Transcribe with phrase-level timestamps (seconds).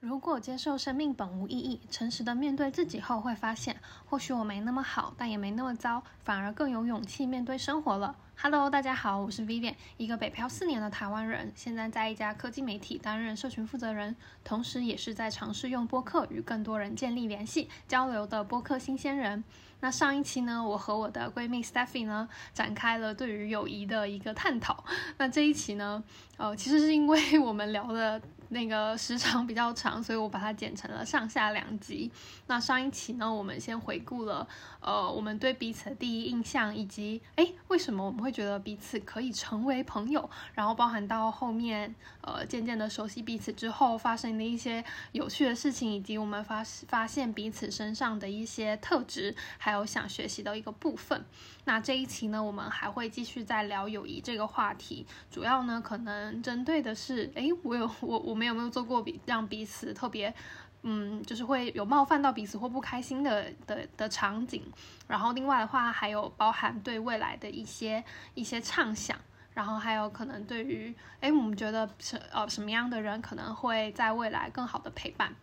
[0.00, 8.14] 如果接受生命本无意义，诚实的面对自己后，会发现或许我没那么好，但也没那么糟，反而更有勇气面对生活了。
[8.38, 14.14] Hello，大家好，我是 Vivian，一个北漂四年的台湾人，现在在一家科技媒体担任社群负责人，
[14.44, 19.42] 同时也是在尝试用播客与更多人建立联系交流的播客新鲜人。
[19.80, 24.84] 那上一期呢，我和我的闺蜜 Stephy 呢，展开了对于友谊的一个探讨。
[25.16, 26.04] 那这一期呢，
[26.36, 28.20] 呃，其实是因为我们聊的。
[28.48, 32.10] 那个时长比较长，所以我把它剪成了上下两集。
[32.46, 34.46] 那上一期呢，我们先回顾了，
[34.80, 51.24] 呃，我们对彼此的第一印象，以及哎，为什么我们会觉得彼此可以成为朋友，然后包含到后面，呃，渐渐的熟悉彼此之后发生的一些有趣的事情，以及我们发发现彼此身上的一些特质，还有想学习的一个部分。
[51.64, 60.34] 那这一期呢，我们还会继续再聊友谊这个话题，主要呢，可能针对的是，哎，我有我我我们有没有做过比让彼此特别，
[60.82, 64.62] 嗯，就是会有冒犯到彼此或不开心的的的场景，
[65.08, 69.18] 然后另外的话，还有包含对未来的一些一些畅想，
[69.54, 75.34] 然后还有可能对于，哎，我们觉得什呃什么样的人可能会在未来更好的陪伴，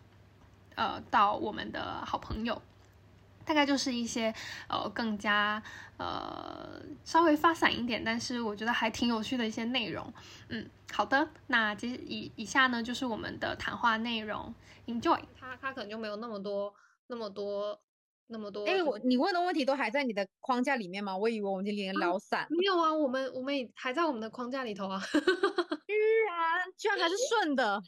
[0.76, 2.62] 呃，到我们的好朋友。
[3.44, 4.34] 大概就是一些
[4.68, 5.62] 呃更加
[5.98, 10.12] 呃稍微发散一点，但是我觉得还挺有趣的一些内容。
[10.48, 14.54] 嗯，好的，那接以以下呢就是我们的谈话内容
[14.86, 15.20] ，Enjoy。
[15.38, 16.74] 他他可能就没有那么多
[17.08, 17.78] 那么多
[18.28, 18.64] 那么多。
[18.64, 21.16] 哎，我你问的问题都还在你的框架里面吗？
[21.16, 22.46] 我以为我们今天聊散。
[22.50, 25.00] 没有啊，我们我们也还在我们的框架里头啊。
[25.86, 25.94] 居
[26.26, 27.80] 然居然还是顺的，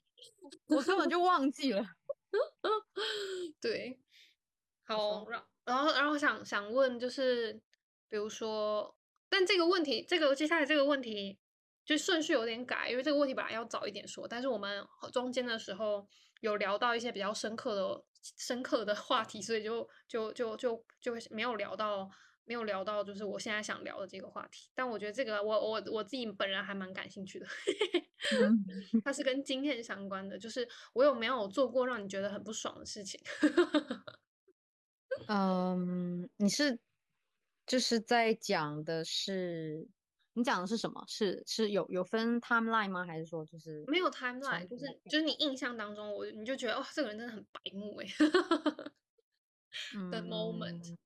[0.69, 1.85] 我根本就忘记了。
[3.61, 3.99] 对。
[4.87, 7.53] 好，然然后然后想想问，就是
[8.09, 8.97] 比如说，
[9.29, 11.39] 但这个问题，这个接下来这个问题，
[11.85, 16.07] 就顺序有点改，因为这个问题本来要早一点说，但是我们中间的时候
[16.41, 18.05] 有聊到一些比较深刻的
[18.39, 22.09] 深刻的话题，所以就就就就就没有聊到
[22.45, 24.71] 没有聊到，就是我现在想聊的这个话题。
[24.73, 27.47] 但我觉得这个我我我自己本人还蛮感兴趣的，
[29.05, 33.21] 它是跟经验相关的，就是我有没有做过让你觉得很不爽的事情。
[35.29, 36.79] 嗯，你是
[37.67, 39.87] 就是在讲的是
[40.35, 41.05] 你讲的是什么？
[41.09, 43.05] 是是有有分 timeline 吗？
[43.05, 44.67] 还是说就是没有 timeline？
[44.69, 48.07] 就是就是你印象当中，我你就觉得哦，这个人真的很白目哎
[50.11, 50.97] 的 moment。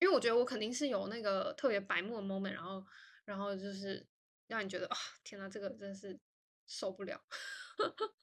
[0.00, 2.86] 因为我觉得我肯定是有那个特别白目的 moment，然后
[3.24, 4.06] 然后就是
[4.46, 6.16] 让你觉得啊，天哪，这个真是
[6.68, 7.20] 受不了。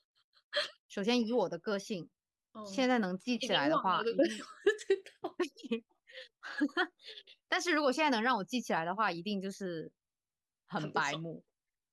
[0.88, 2.10] 首先以我的个性。
[2.64, 4.02] 现在能记起来的话，
[7.48, 9.92] 但是如果现在能让我记起来的话，一定就是
[10.68, 11.44] 很白目。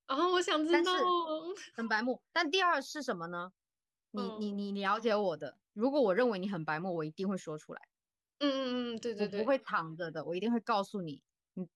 [0.05, 0.91] 啊，我想知道，
[1.73, 2.21] 很白目。
[2.31, 3.51] 但第二是什么呢？
[4.11, 7.81] 你你你了解我的，如果我认为你很白目，我一定会说出来。
[8.39, 11.21] 嗯嗯嗯，对对对，不会藏着的，我一定会告诉你。
[11.55, 11.67] 嗯，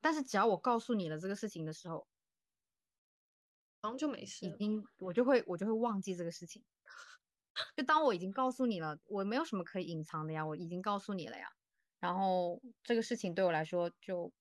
[0.00, 2.06] 但是只要我告诉你了这个事情的时候，
[3.82, 6.62] 好像就没事，已经我就会我就会忘记这个事情。
[7.76, 11.48] 就当我已经告诉你了，我没有什么可以隐藏的呀，我已经告诉你了呀。
[12.00, 14.32] 然后这个事情对我来说，就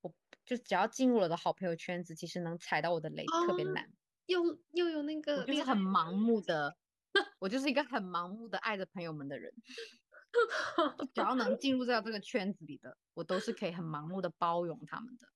[0.00, 3.92] 我就只要进入了的好朋友圈子，其实能踩到我的雷特别难。
[4.26, 6.76] 又又有那个，我就是很盲目的，
[7.40, 9.52] 我就是一个很盲目的爱着朋友们的人。
[11.14, 15.26] 只要能进入到这个圈子里的，我都是可以很盲目的包容他们的。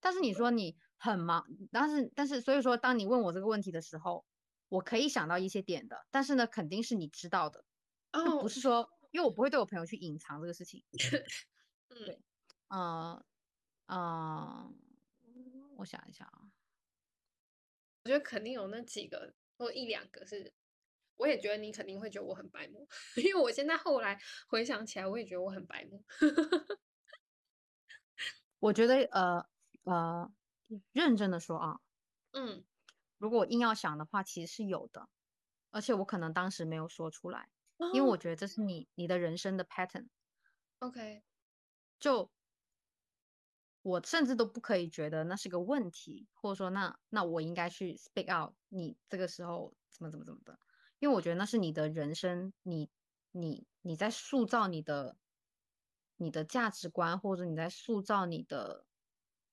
[0.00, 4.24] 但是你说你很忙，但是但是所以说，当你问我这个问题的时候。
[4.72, 7.62] 我可以想到一些点的，但是呢，肯定是你知道的，
[8.24, 10.82] 就不是说，因为我不会对我朋友去隐藏这个事情。
[11.88, 12.22] 对，
[12.70, 13.22] 嗯
[13.86, 14.78] 嗯，
[15.78, 16.52] 我想一下啊，
[18.04, 20.52] 我觉得肯定有那几个或一两个是，
[21.16, 24.18] 我也觉得你肯定会觉得我很白目， 因为我现在后来
[24.48, 26.04] 回想起来，我也觉得我很白目。
[28.60, 29.44] 我觉得呃
[29.84, 30.32] 呃，
[30.92, 31.80] 认真的说啊，
[32.34, 32.64] 嗯。
[33.22, 35.08] 如果我硬要想的话，其实是有的，
[35.70, 37.48] 而且我可能当时没有说出来，
[37.94, 40.08] 因为我觉得这是你你的人生的 pattern。
[40.80, 41.22] OK，
[42.00, 42.32] 就
[43.82, 50.58] 我甚至都不可以觉得那是个问题，或者说那那我应该去 speak out，你这个时候怎么怎么怎么的，
[50.98, 52.90] 因为我觉得那是你的人生，你
[53.30, 55.16] 你你在塑造你的
[56.16, 58.84] 你的价值观，或者你在塑造你的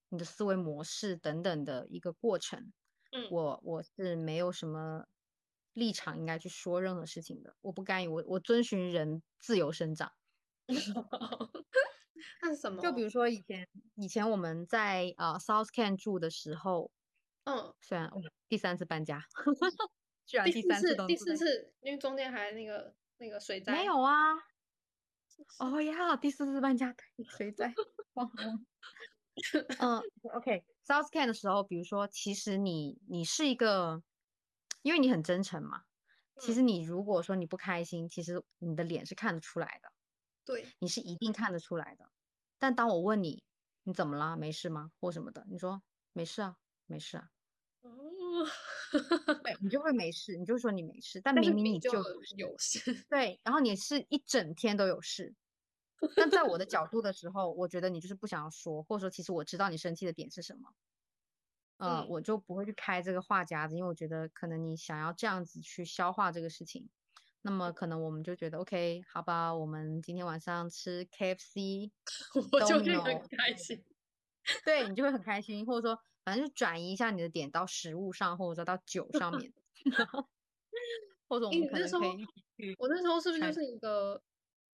[0.10, 2.74] 你的思维模式等等的一个过程。
[3.30, 5.06] 我我是没有什么
[5.74, 10.12] 立场应该去说任何事情的，我不干预，我我遵循人自由生长。
[12.42, 12.82] 那是什么？
[12.82, 16.92] 就比如说以前以前我们在呃 South Can 住的时候，
[17.46, 18.12] 嗯，虽然
[18.48, 19.24] 第三次搬家，
[20.26, 23.72] 居然第三次第四次，因为中间还那个那个水灾。
[23.74, 24.36] 没有啊。
[25.58, 26.94] 哦呀，第四次搬家
[27.26, 27.74] 水灾，
[28.14, 28.60] 忘了。
[29.80, 30.02] 嗯，
[30.34, 34.04] OK，South Can 的时候，比如说，其实你你是一个，
[34.82, 35.84] 因为你很真诚嘛。
[36.40, 39.92] 其实你如果说你不开心，其实你的脸是看得出来的。
[40.46, 42.10] 对，你是一定看得出来的。
[42.58, 43.44] 但当我问你，
[43.84, 44.38] 你怎么了？
[44.38, 44.92] 没事吗？
[45.00, 45.82] 或什么的，你说
[46.14, 46.56] 没事啊，
[46.86, 47.30] 没事啊。
[47.82, 47.92] 哦，
[49.44, 51.92] 对你就会没事，你就说你没事，但明明你就
[52.38, 53.06] 有事。
[53.10, 55.36] 对，然后你是一整天都有事。
[56.16, 60.74] 但在我的角度的时候，我觉得你就是不想要说，或者说其实我知道你生气的点是什么。
[61.78, 66.90] 呃，我就不会去开这个话匣子，因为我觉得可能你想要这样子去消化这个事情，
[67.42, 71.92] 那么可能我们就觉得 OK，好吧，我们今天晚上吃 KFC，
[72.52, 73.84] 我就会很开心。
[74.66, 79.54] 对你就会很开心，或者说反正就转移一下你的点到食物上，或者说到酒上面，
[81.30, 82.06] 或者我们可能可
[82.58, 82.76] 以。
[82.78, 84.22] 我那时候是不是就是一个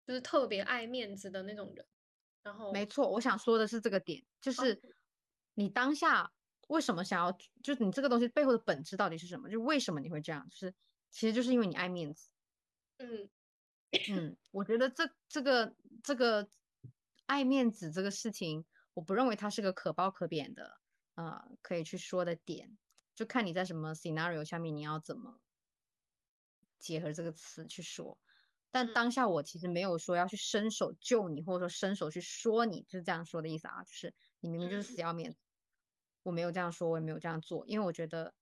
[0.06, 1.86] 就是特别爱面子的那种人？
[2.42, 4.80] 然后没错，我想说的是这个点，就是
[5.54, 6.32] 你当下。
[6.68, 7.30] 为什么想要？
[7.62, 9.50] 就是你这个东西背后的本质到底是什么？
[9.50, 10.48] 就为什么你会这样？
[10.48, 10.74] 就是
[11.10, 12.30] 其实就是因为你爱面子。
[12.96, 13.28] 嗯
[14.08, 16.48] 嗯，我觉得这这个这个
[17.26, 18.64] 爱面子这个事情，
[18.94, 20.80] 我不认为它是个可褒可贬的
[21.16, 22.78] 呃可以去说的点，
[23.14, 25.42] 就看你在什么 scenario 下面你要怎么
[26.78, 28.18] 结合这个词去说。
[28.74, 35.38] 但当下我其实没有说要去伸手救你，或者说伸手去说你，就是这样说的意思啊，就是你明明就是死要面子。
[36.24, 38.34] 我没有这样说，我也没有这样做，因为我觉得，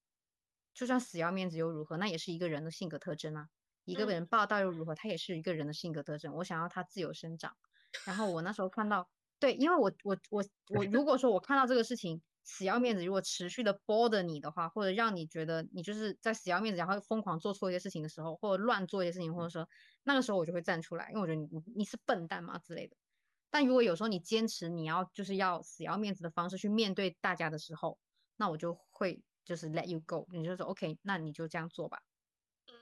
[0.73, 1.99] 就算死要面子又如何？
[1.99, 3.49] 那也是一个人的性格特征啊。
[3.85, 4.95] 一个人霸道又如何？
[4.95, 6.33] 他也是一个人的性格特征。
[6.37, 7.55] 我想要他自由生长。
[8.05, 19.69] 然后我那时候看到，对，因为我我我我， 如果说我看到这个事情死要面子，如果持续的 bother 你的话，或者让你觉得你就是在死要面子，然后疯狂做错一些事情的时候，或者乱做一些事情，或者说
[20.03, 22.97] 那个时候我就会站出来，因为我觉得你你是笨蛋嘛之类的。
[23.51, 27.99] 但如果有时候你坚持你要就是要死要面子的方式去面对大家的时候，
[28.37, 31.99] 那我就会就是 let you go，你就说 OK，那你就这样做吧，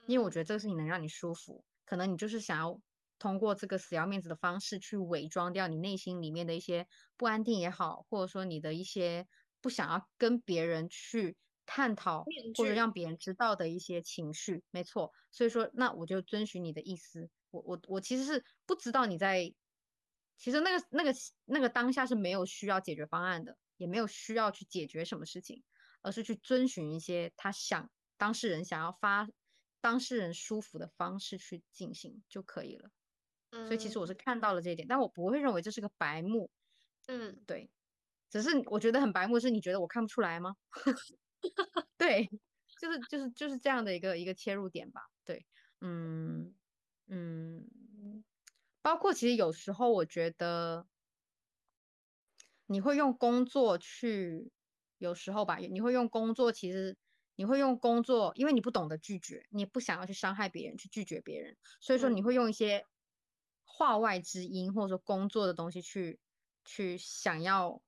[0.07, 1.63] 因为我觉得这个事情能让你舒服。
[1.85, 2.79] 可能你就是想要
[3.19, 6.87] 通过这个死要面子的方式去伪装掉你内心里面的一些
[7.17, 9.27] 不安定也好，或者说你的一些
[9.61, 12.25] 不想要跟别人去探讨
[12.57, 15.11] 或者让别人知道的一些情绪，没错。
[15.31, 17.29] 所以说，那我就遵循你的意思。
[17.51, 19.53] 我我我其实是不知道你在。
[20.37, 21.13] 其实那个那个
[21.45, 25.61] 那个当下是没有需要解决方案的，也没有需要去解决什么事情，
[26.01, 29.27] 而是去遵循一些他想当事人想要发
[29.81, 32.89] 当事人舒服的方式去进行就可以了。
[33.51, 36.49] 所以其实我是看到了这一点，但我不会认为这是个白目。
[37.05, 37.69] 嗯，对，
[38.31, 40.55] 只是我觉得很白目，是你觉得我看不出来吗？
[41.97, 42.27] 对，
[42.79, 45.01] 就是就是就是这样的一个一个切入点吧。
[45.23, 45.45] 对，
[45.81, 46.55] 嗯
[47.07, 48.23] 嗯。
[48.81, 50.87] 包括其实有时候我觉得，
[52.65, 54.51] 你会用工作去，
[54.97, 56.97] 有时候吧，你会用工作，其实
[57.35, 62.87] 你会用工作，因为你不懂得拒绝，你不想要去伤害别人，去拒绝别人，所以说你会用一些
[63.65, 66.19] 话外之音，或者说工作的东西去
[66.65, 67.83] 去想要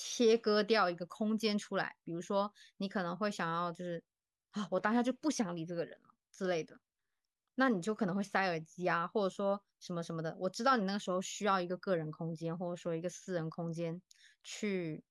[0.00, 4.04] 切割掉一个空间出来，比如说你可能会想要就是
[4.52, 6.78] 啊，我当下就不想理这个人了之类的。
[7.56, 10.36] 那你就可能会塞耳机啊，或者说什么什么的。
[10.38, 14.00] 我知道你那个时候需要一个个人空间，或者说一个私人空间，
[14.44, 15.04] 去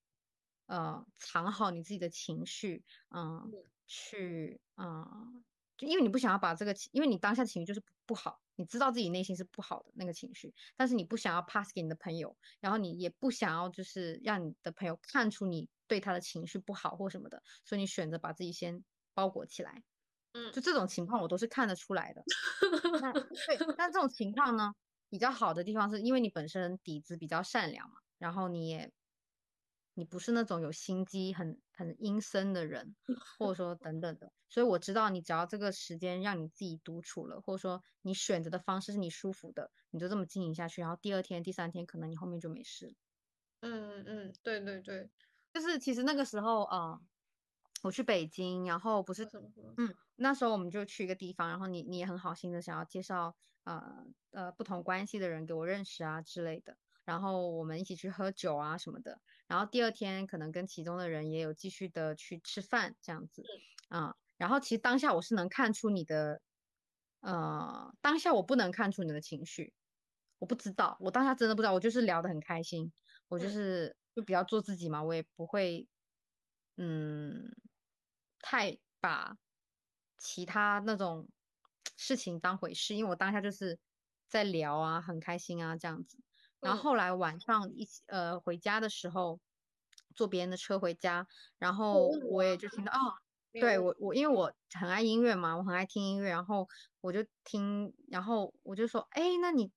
[0.68, 3.52] 呃藏好你自己的情绪，嗯，
[3.86, 5.44] 去嗯，
[5.76, 18.84] 就因为你不想要把这个，因为你当下情绪就是不好，你知道自己内心是不好的那个情绪，但是你不想要 pass 给你的朋友，然后你也不想要就是让你的朋友看出你对他的情绪不好或什么的，所以你选择把自己先
[19.14, 19.84] 包裹起来。
[20.34, 22.26] 嗯就这种情况，我都是看得出来的。
[23.00, 23.14] 那
[23.46, 24.72] 对，但这种情况呢，
[25.10, 28.92] 比较好的地方是因为你本身底子比较善良嘛，然后你也，
[29.96, 32.96] 你不是那种有心机很很阴森的人，
[33.40, 42.94] 或者说等等的，所以我知道你只要这个时间让你自己独处了，或者说你选择的方式是你舒服的，你就这么经营下去，然后第二天、第三天可能你后面就没事。
[43.62, 45.10] 嗯嗯，对对对，
[45.54, 47.00] 就是其实那个时候啊。
[47.84, 49.24] 我去北京，然后不是，
[49.78, 63.50] 嗯，那时候我们就去一个地方，然后你你也很好心的想要介绍呃呃不同关系的人给我认识啊之类的，然后我们一起去喝酒啊什么的，然后第二天可能跟其中的人也有继续的去吃饭这样子，
[63.90, 66.42] 啊，然后其实当下我是能看出你的，
[67.22, 69.74] 呃，当下我不能看出你的情绪，
[70.40, 72.92] 我不知道，我当下真的不知道，我就是聊得很开心，
[73.30, 75.88] 我就是就比较做自己嘛，我也不会，
[76.78, 77.56] 嗯。
[78.40, 79.36] 太把
[80.18, 81.28] 其他那种
[81.98, 83.80] 事情当回事，因为我当下就是
[84.30, 86.20] 在聊啊，很开心啊这样子。
[86.60, 89.40] 然后后来晚上一起呃回家的时候，
[90.16, 93.14] 坐别人的车回家，然后我也就听到哦，
[93.54, 93.96] 对我。
[94.00, 96.68] 我因为我很爱音乐嘛，我很爱听音乐，然后
[97.02, 99.72] 我就听，然后我就说，哎，那你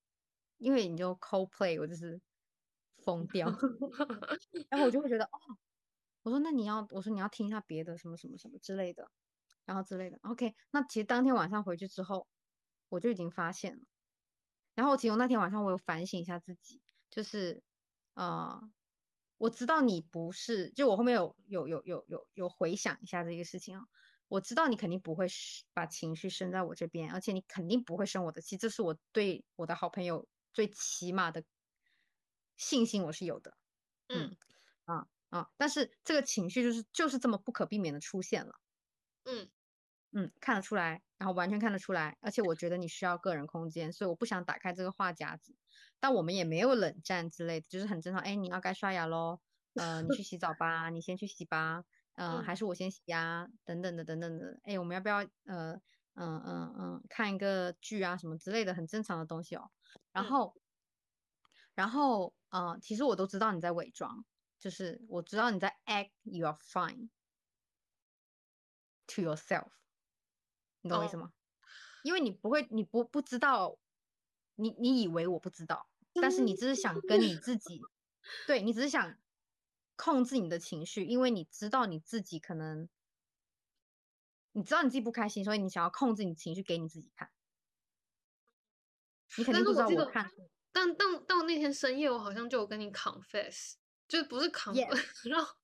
[0.58, 2.20] 因为你就 Coldplay，我就是
[3.04, 3.46] 疯掉，
[4.70, 5.38] 然后我就会觉得哦，
[6.22, 9.10] 我说那你要，我说你要听一下别的什么什么什么之类的，
[9.64, 12.26] 然后之类的，OK，那其实当天晚上回去之后，
[12.88, 13.82] 我就已经发现了。
[14.74, 17.62] 然后其实那天晚上我有反省一下自己，就是，
[18.14, 18.60] 呃，
[19.38, 23.84] 我知道你不是，就我后面有有有有有有回想一下这个事情啊，
[24.28, 25.26] 我知道你肯定不会
[25.72, 31.42] 把情绪生在我这边，而且你肯定不会生我的气，这是我对我的好朋友最起码的
[32.58, 33.56] 信心，我是有的，
[34.08, 34.36] 嗯，
[34.84, 38.54] 啊啊，但是这个情绪就是就是这么不可避免的出现了，
[39.24, 39.50] 嗯。
[40.12, 45.56] 嗯，看得出来，然后完全看得出来，而且我觉得你需要个人空间，所以我不想打开这个话匣子。
[46.00, 48.22] 但我们也没有冷战之类的，就是很正常。
[48.22, 49.40] 哎，你要该刷牙喽，
[49.74, 51.84] 呃，你去洗澡吧，你先去洗吧，
[52.16, 54.58] 嗯，还是我先洗呀，等等的，等等的。
[54.64, 55.74] 哎，我们要不要呃，
[56.14, 59.70] 嗯嗯嗯，看一个剧啊什么之类的，很正常的东西哦。
[60.12, 60.54] 然后，
[61.74, 64.24] 然后，呃，其实我都知道你在伪装，
[64.58, 67.10] 就是我知道你在 act you are fine
[69.06, 69.79] to yourself。
[70.82, 71.32] 你懂我意思吗？
[72.02, 73.78] 因为你不会，你不不知道，
[74.56, 77.80] 你你以为我不知道，但是你只是想跟你自己，
[78.46, 79.16] 对你只是想
[79.96, 82.88] 控制你的情绪，因为你知道你自己可能，
[84.52, 87.30] 你知道你自己不开心，所以你想要控制你情绪给你自己看。
[89.36, 90.30] 你肯定不知道我看，
[90.72, 93.74] 但但但我那天深夜我好像就有跟你 confess。
[94.10, 94.74] 就不是扛，
[95.24, 95.54] 然后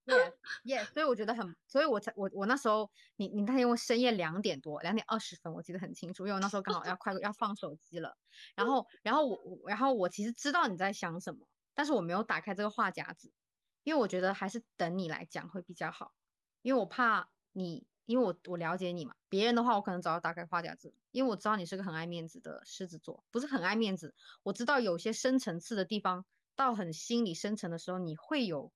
[0.64, 8.16] ，yeah，所以我觉得很，所以我才我我那时候，你你那天我深夜两点多，两点二十分，我记得很清楚，因为我那时候刚好要快要放手机了，
[8.54, 13.32] 然后然后我然后我其实知道你在想什么，但是我没有打开这个话匣子，
[13.82, 16.12] 因为我觉得还是等你来讲会比较好，
[16.62, 26.24] 因为我怕你，因为我我了解你嘛，别人的话我可能早就打开话匣子，因为我知道你是个很爱面子的狮子座，不是很爱面子，我知道有些深层次的地方。
[26.56, 28.72] 到很心理深层的时候，你会有，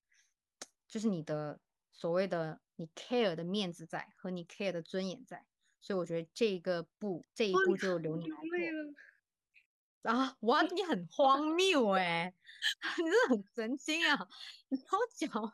[0.87, 1.61] 就是你的
[1.91, 5.47] 所谓的你 care 的面子在和你 care 的尊严在，
[5.81, 10.13] 所以我觉得这个步这一步就留你来做。
[10.13, 12.33] 啊，哇，你很荒谬哎，
[12.99, 14.29] 你真的很神经啊！
[14.69, 15.53] 你好讲话，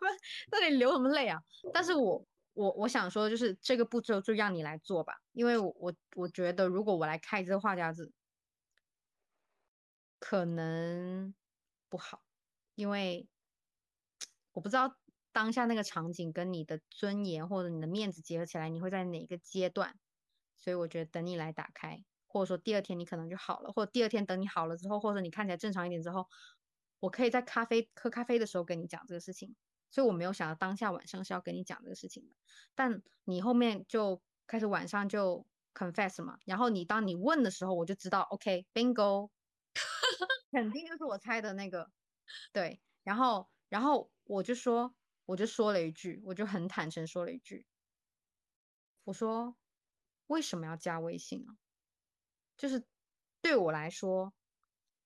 [0.53, 1.41] 那你流什么泪啊？
[1.73, 8.13] 但是我我我想说，就是这个步骤就让你来做吧，因为我我我觉得如果我来开这个话匣子，
[10.21, 11.35] 可能。
[11.89, 12.23] 不好，
[12.75, 13.29] 因为
[14.53, 14.97] 我不知道
[15.33, 19.99] 当下那个场景跟你的尊严或者你的面子结合起来，你会在哪个阶段？
[20.57, 26.27] 所以我觉得等你来打开，或者说第二天你可能就好了，或者第二天等你好了之后，或者你看起来正常一点之后，
[27.01, 29.55] 我可以在咖啡喝咖啡的时候跟你讲这个事情。
[29.91, 32.35] 所以我没有想到当下晚上是要跟你讲这个事情的，
[32.75, 39.31] 但你后面就开始晚上就 confess 嘛，然后你当你问的时候，我就知道 OK，bingo。
[40.53, 41.91] 肯定就是我猜的那个，
[42.53, 47.67] 对，然后，然后我就说，我就说了一句，我就很坦诚说了一句，
[49.05, 49.57] 我说
[50.27, 51.57] 为什么要加微信啊？
[52.57, 52.89] 就是
[53.41, 54.35] 对我来说，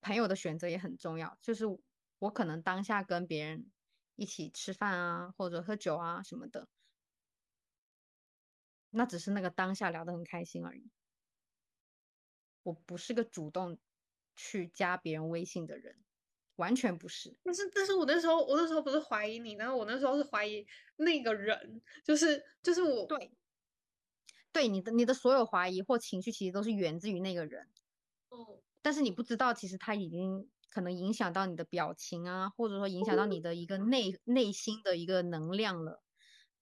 [0.01, 1.37] 朋友的选择也很重要。
[1.43, 1.65] 就是
[2.19, 3.71] 我可能当下跟别人
[4.17, 6.69] 一起吃饭啊，或者喝酒啊什么的，
[8.93, 10.91] 那只是那个当下聊得很开心而已。
[12.67, 13.79] 我不是个主动。
[14.41, 15.97] 去加别人微信的人，
[16.57, 17.37] 完全不是。
[17.45, 20.67] 但是，但是我那时候，我那时候不是怀疑你，然后我那时候是怀疑
[20.97, 23.07] 那个人，就是就是我。
[23.07, 23.33] 对，
[24.53, 27.71] 对你的你的所有怀疑或情绪，其实都是源自于那个人。
[28.31, 28.63] 哦。
[28.85, 36.03] 但是你不知道，其实他已经可能影响到你的表情啊，或者说影响到你的一个内内心的一个能量了。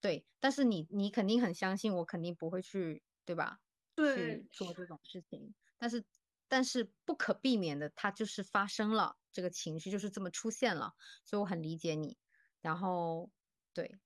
[0.01, 3.59] 对，但是你你肯定很相信我，肯定不会去，对吧？
[3.99, 4.45] 对。
[4.45, 6.05] 去做这种事情，但是。
[6.49, 10.93] 但是不可避免的，它就是发生了，这个情绪就是这么出现了，
[11.25, 12.19] 所以我很理解你。
[12.61, 13.31] 然后，
[13.75, 13.99] 对，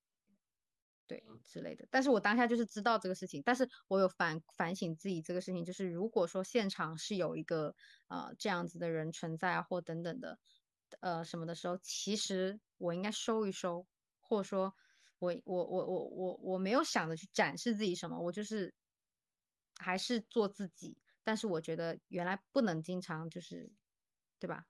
[1.09, 1.87] 对之类的。
[1.91, 7.75] 但是我当下就是知道这个事情，但是我有反反省自己这个事情，就是如果说现场是有一个
[8.09, 10.39] 呃这样子的人存在啊，或等等的，
[11.01, 13.87] 呃什么的时候，其实我应该收一收，
[14.21, 14.75] 或者说，
[15.19, 18.75] 我我我我我我没有想着去展示自己什么，我就是
[19.81, 21.02] 还是做自己。
[21.25, 23.73] 但是我觉得原来不能经常就是，
[24.39, 24.67] 对吧？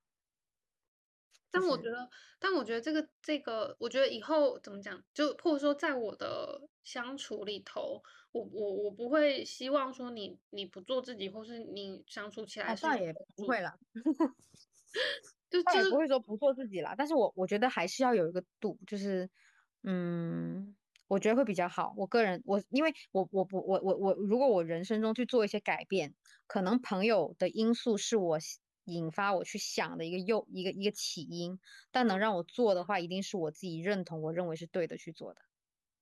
[1.54, 13.76] 但我觉得，但我觉得这个这个，我觉得以后怎么讲，就或者说在我的相处里头，我我我不会希望说你你不做自己，或是你相处起来倒也不会啦，
[15.50, 19.30] 就 就是不会说不做自己啦，但是我我觉得还是要有一个度，就是
[19.84, 20.76] 嗯，
[21.12, 21.92] 我觉得会比较好。
[21.98, 26.14] 我个人我因为我我不我我我如果我人生中去做一些改变，
[26.46, 28.38] 可能朋友的因素是我
[28.84, 35.42] 引发我去想的一个诱一个一个起因，但能让我做的话，一定是我自己认同，我认为是对的去做的。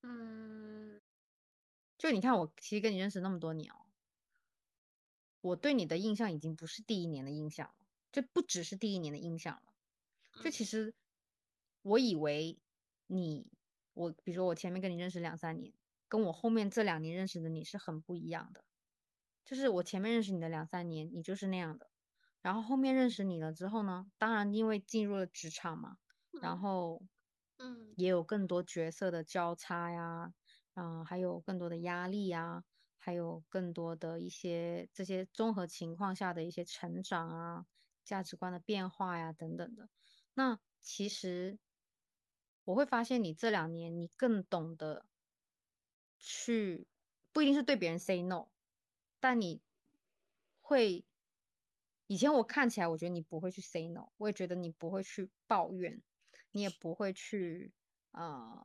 [0.03, 1.01] 嗯
[1.99, 3.83] 就你看，我其实跟你认识那么多年哦，
[5.41, 7.75] 我对你的印象已经不是第一年的印象了，
[8.13, 9.63] 就不只是第一年的印象了。
[10.41, 10.95] 就其实
[11.83, 12.61] 我以为
[13.09, 13.51] 你，
[13.93, 15.73] 我比如说我前面跟你认识两三年，
[16.09, 18.65] 跟我后面这两年认识的你是很不一样的。
[19.45, 21.91] 就是我前面认识你的两三年，你就是那样的，
[22.41, 25.97] 然后后面认识你了之后呢，当然因为进入了职场嘛，
[26.41, 27.03] 然后
[27.59, 30.33] 嗯也有更多角色的交叉呀，
[30.75, 32.65] 嗯、还有更多的压力呀，
[32.99, 37.67] 还有更多的一些这些综合情况下的一些成长啊，
[38.05, 39.89] 价值观的变化呀等等的。
[40.35, 41.59] 那其实
[42.71, 45.05] 我会发现你这两年你更懂得
[46.19, 46.87] 去，
[47.33, 48.47] 不一定是对别人 say no，
[49.19, 49.61] 但你
[50.61, 51.05] 会，
[52.07, 56.01] 以前我看起来我觉得你不会去 say no，我也觉得你不会去抱怨，
[56.53, 57.73] 你也不会去
[58.13, 58.65] 呃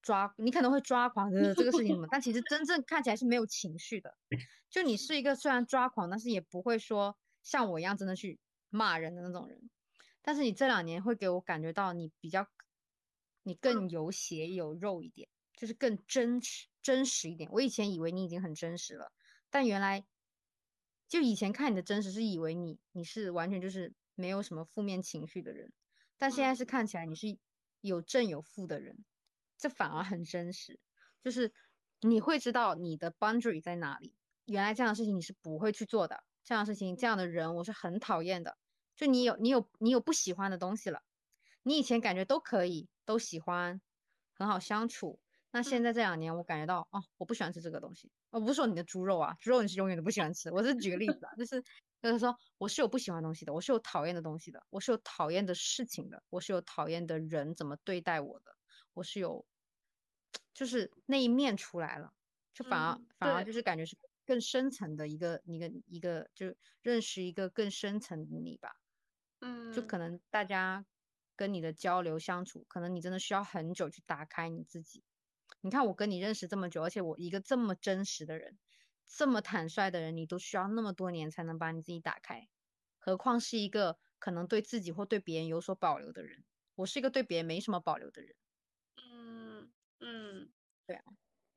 [0.00, 4.16] 抓，你可能会抓狂的这个事情什么，但其实真正看起来是没有情绪的。
[4.70, 8.38] 就你是一个虽然抓狂，但是也不会说像我一样真的去
[8.70, 9.70] 骂人的那种人。
[10.22, 12.46] 但是你这两年会给我感觉到你比较，
[13.44, 17.48] 你更有血有肉一点，就是更真实真实一点。
[17.52, 19.12] 我以前以为你已经很真实了，
[19.48, 20.04] 但原来
[21.06, 25.72] 就以前看你的真实是以为你你是完全就是没有什么负面情绪的人，
[26.18, 27.38] 但现在是看起来你是
[27.80, 29.04] 有正有负的人，
[29.56, 30.80] 这反而很真实。
[31.22, 31.52] 就是
[32.00, 34.14] 你会知道你的 boundary 在哪里。
[34.46, 38.58] 原来这样的事情你是不会去做的，这样的事情这样的人我是很讨厌的。
[38.94, 41.02] 就你有你有你有不喜欢的东西了，
[41.62, 43.80] 你以前感觉都可以都喜欢，
[44.34, 45.20] 很好相处。
[45.50, 48.10] 那现在这两年我感觉到哦，我不喜欢吃这个东西。
[48.30, 50.50] 我不是说你的猪肉啊，猪肉你是永远都不喜欢吃。
[50.50, 51.62] 我是举个例子啊，就是
[52.02, 58.56] 就是说我是有不喜欢东西的，我是有讨厌的东西的，我是有讨厌的事情的，我是有讨厌的人怎么对待我的，
[58.94, 59.46] 我是有
[60.52, 62.12] 就是那一面出来了，
[62.52, 68.74] 就反而、嗯反而就是感觉是更深层的一个一个一个，就认识一个更深层的你吧。
[69.40, 70.84] 嗯，就可能大家
[71.36, 75.04] 跟你的交流相处，可能你真的需要很久去打开你自己。
[75.60, 78.58] 你看我跟你认识这么久，而且我一个这么真实的人，
[79.06, 82.48] 这么坦率的人，你都需要那么多年才能把你自己打开，
[82.98, 86.44] 何况是一个可能对自己或对别人有所保留的人。
[86.76, 88.34] 我是一个对别人没什么保留的人。
[88.96, 90.52] 嗯嗯，
[90.86, 91.04] 对啊，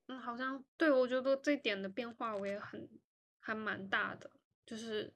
[0.07, 3.01] 嗯，好像对我觉得这点的变化我也很
[3.39, 4.31] 还蛮大的，
[4.65, 5.15] 就是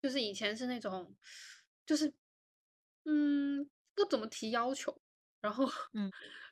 [0.00, 1.16] 就是以前是那种
[1.86, 2.14] 就是
[3.04, 5.00] 嗯不怎么提要求，
[5.40, 6.10] 然后嗯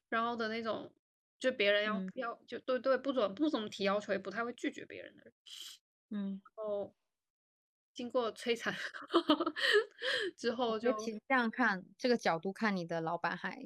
[0.09, 0.93] 然后的那种
[1.39, 5.33] 就别人要嗯要就对对不准不怎么提要求，也不太会拒绝别人的人，
[6.11, 6.95] 嗯，然后
[7.95, 8.75] 经过摧残
[10.37, 13.51] 之后就这样看这个角度看，你的老板还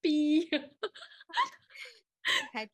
[0.00, 0.48] 逼。
[2.52, 2.68] 还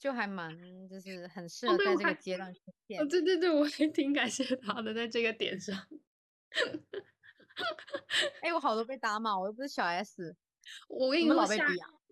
[0.00, 0.52] 就还蛮
[0.88, 2.60] 就是很适哦合在这个阶段出
[2.96, 3.08] 哦，现。
[3.08, 5.76] 对对对，我也挺感谢他的，在这个点上。
[8.42, 10.36] 哎、我好多被打码，我又不是小 S。
[10.88, 11.66] 我跟你说，下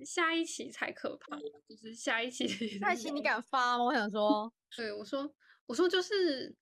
[0.04, 1.36] 下一期才可怕，
[1.68, 2.48] 就是下一期
[2.80, 3.84] 下一期你敢发吗？
[3.84, 5.32] 我想说，对我说，
[5.66, 6.56] 我说就是，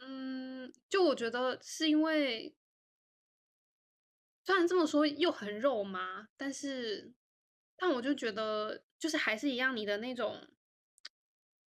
[0.00, 2.54] 嗯，就我觉得是因为，
[4.44, 7.14] 虽然这么说又很肉麻，但是，
[7.76, 10.46] 但我就觉得就是还是一样，你的那种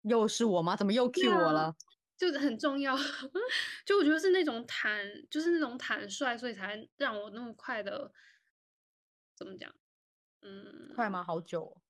[0.02, 0.76] 又是我吗？
[0.76, 1.76] 怎么又 Q 我了？
[2.18, 2.96] 就是很重要，
[3.86, 8.12] 就我觉得是那种坦，就是那种坦率，所以才让我那么快的，
[9.36, 9.74] 怎么讲？
[10.42, 11.24] 嗯，快吗？
[11.24, 11.82] 好久、哦。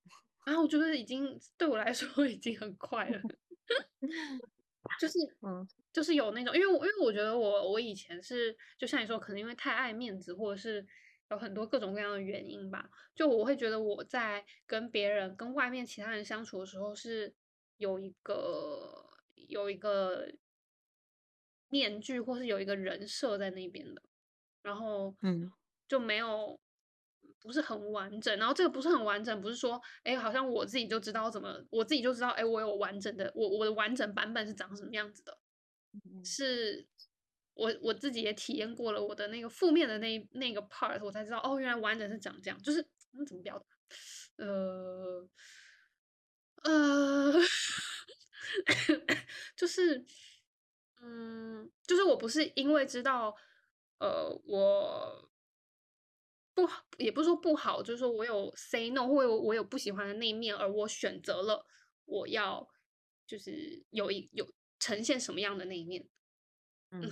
[0.46, 3.20] 然 后我觉得已经对我来说已经很快了，
[5.00, 10.86] 就是嗯就是有那种，因为我因为我觉得我我以前是就像你说，可能因为太爱面子，或者是
[11.32, 17.34] 有很多各种各样的原因吧，就我会觉得我在跟别人、跟外面其他人相处的时候是
[17.78, 20.28] 有一个有一个
[21.70, 24.02] 面具，或是有一个人设在那边的，
[24.62, 25.52] 然后嗯
[25.88, 26.60] 就没有
[27.40, 28.38] 不是很完整。
[28.40, 35.38] 然后这个不是很完整，不是说哎，好像我自己就知道怎么，我自己就知道哎，我有完整的我我的完整版本是长什么样子的，
[35.94, 36.88] 嗯是
[37.54, 42.82] 我我自己也体验过了我的那个负面的那那个 part，我才知道哦，原来完整是长这样，就是
[43.14, 43.66] 嗯怎么表达？
[44.38, 45.30] 呃
[46.64, 47.34] 呃，
[49.56, 50.06] 就是
[51.02, 53.36] 嗯，就是我不是因为知道
[54.00, 55.30] 呃我
[56.54, 61.66] 不好，也不是说不好，就是说我有 say no 或有我有不喜欢的那一面，而我选择了
[62.06, 62.68] 我要
[63.28, 64.48] 就是有一有
[64.80, 66.08] 呈现什么样的那一面。
[66.92, 67.10] 嗯，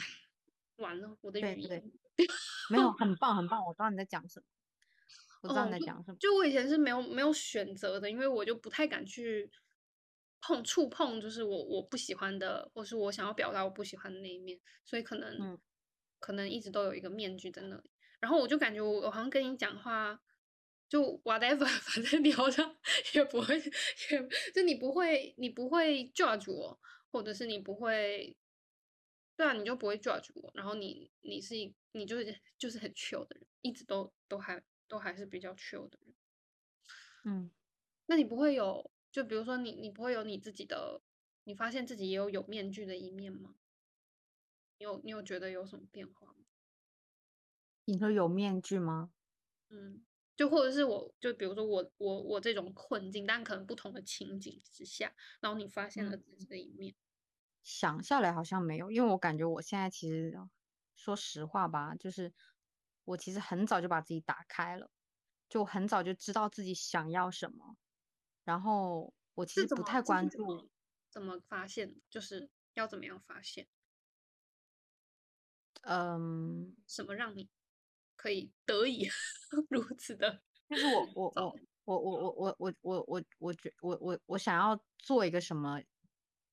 [0.78, 1.92] 完了，我的语言。
[2.70, 4.46] 没有， 很棒很棒，我知道你在讲什么，
[5.42, 6.18] 我知道哦，你在讲什么。
[6.20, 9.52] 就我以前是没有没有选择的，因为我就不太敢去
[10.46, 15.58] 碰触碰，就是我我不喜欢的，或是我想要表达我不喜欢的那一面，所以可能嗯
[16.20, 17.90] 可能一直都有一个面具在那里。
[18.20, 20.22] 然后我就感觉我我好像跟你讲话，
[20.90, 22.78] 就 whatever， 反正你好像
[23.14, 26.78] 也不会，也就你不会你不会 judge 我，
[27.10, 28.36] 或者是你不会，
[29.38, 30.52] 对啊，你就不会 judge 我。
[30.54, 32.26] 然后你你是一你就是
[32.60, 36.16] 就是很 chill 的人，一直都都还都还是比较 chill 的人。
[37.26, 37.52] 嗯，
[38.08, 41.04] 那你不会有，就比如说你你不会有你自己的，
[41.44, 43.56] 你发现自己也有有面具的一面吗？
[44.82, 46.46] 你有你有觉得有什么变化吗？
[47.88, 49.14] 你说有面具吗？
[49.72, 56.96] 嗯，就或者是我就比如说我我我这种困境，但可能不同的情景之下，然后你发现了嗯，自己的一面。
[57.64, 60.38] 想下来好像没有，因为我感觉我现在其实
[60.96, 62.34] 说实话吧，就是
[63.06, 64.92] 我其实很早就把自己打开了，
[65.50, 67.78] 就很早就知道自己想要什么，
[68.44, 70.70] 然后我其实不太关注，
[71.10, 71.96] 怎么发现？
[72.10, 73.68] 就是要怎么样发现？
[75.82, 77.50] 嗯，什么让你
[78.16, 79.08] 可以得以
[79.70, 81.54] 如此的就是我我早？
[81.86, 85.82] 我我我我我我我我觉我我我想要做一个什么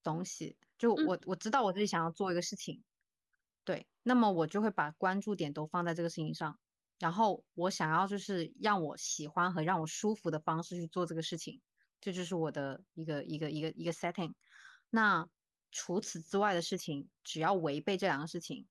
[0.03, 2.83] 东西，就嗯我我知道我自己想要做一个事情，
[3.64, 6.59] 对，那么我就会把关注点都放在这个事情上，
[6.98, 11.62] 然后我想要就是让我喜欢和让我舒服的方式去做这个事情，
[12.01, 14.33] 这就是我的一个一个一个一个 setting。
[14.91, 15.29] 那
[15.71, 18.67] 除此之外的事情，只要违背这两个事情，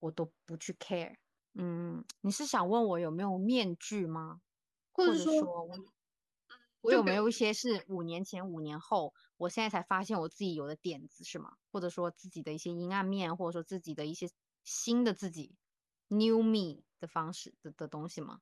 [0.00, 1.16] 我都不去 care。
[1.54, 4.40] 嗯，你是想问我有没有面具吗？
[4.92, 5.68] 或者说，
[6.80, 11.56] 我有没有一些是五年前、五年后，我现在才发现我自己有的点子是吗？
[11.72, 14.28] 或者说自己的一些阴暗面，或者说自己的一些
[14.64, 15.54] 新的自己
[16.08, 18.40] （new me） 的方式的的东西吗？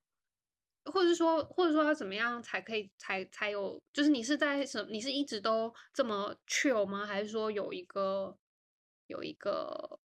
[0.87, 7.07] 或者是说，或者说要怎么样才可以才才有，就是你是在什，你是一直都这么 chill 吗？
[7.07, 8.37] 还是说有一个
[9.07, 10.01] 有一个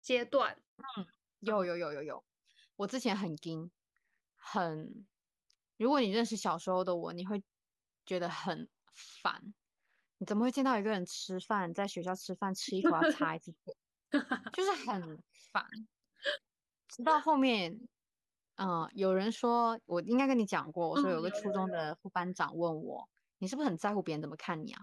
[0.00, 0.56] 阶段？
[0.96, 1.06] 嗯
[1.40, 2.24] 有有有有有，
[2.76, 3.72] 我之前很惊，
[4.36, 5.04] 很，
[5.76, 7.42] 如果你认识小时候的我，你会
[8.06, 9.52] 觉得很烦。
[10.18, 13.76] 你怎么会见到一个人吃饭，在学校吃饭吃一口要擦一次嘴，
[14.52, 15.20] 就是很
[15.52, 15.66] 烦。
[16.86, 17.88] 直到后面，
[18.56, 24.82] 嗯、有人说，我应该跟你讲过，我说嗯，有个初中的副班长问我，你是不是很在乎别人怎么看你啊？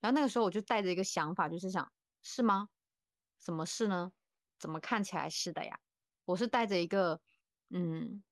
[0.00, 2.68] 然后那个时候我就带着一个想法，就是想，是吗？
[3.38, 4.10] 怎么是呢？
[4.58, 5.78] 怎么看起来是的呀？
[6.24, 7.20] 我是带着一个，
[7.70, 8.22] 嗯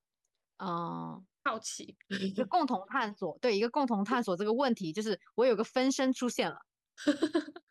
[0.58, 6.56] 嗯、呃好奇，一个 共同探索，对，一个共同探索这个问题，就是我有个分身出现了。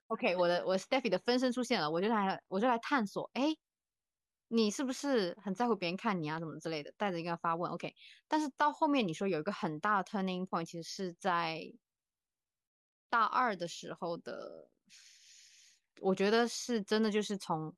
[0.07, 3.43] OK，我的我 Steffi 的分身出现了，我就来我就来探索，哎，
[4.51, 7.95] 你是不是很在乎别人看你啊，什么之类的，带着一个发问，OK。
[8.27, 11.71] 但是到后面你说有一个很大的 turning point，其实是在
[13.09, 14.69] 大二的时候的，
[16.01, 17.75] 我觉得是真的就是从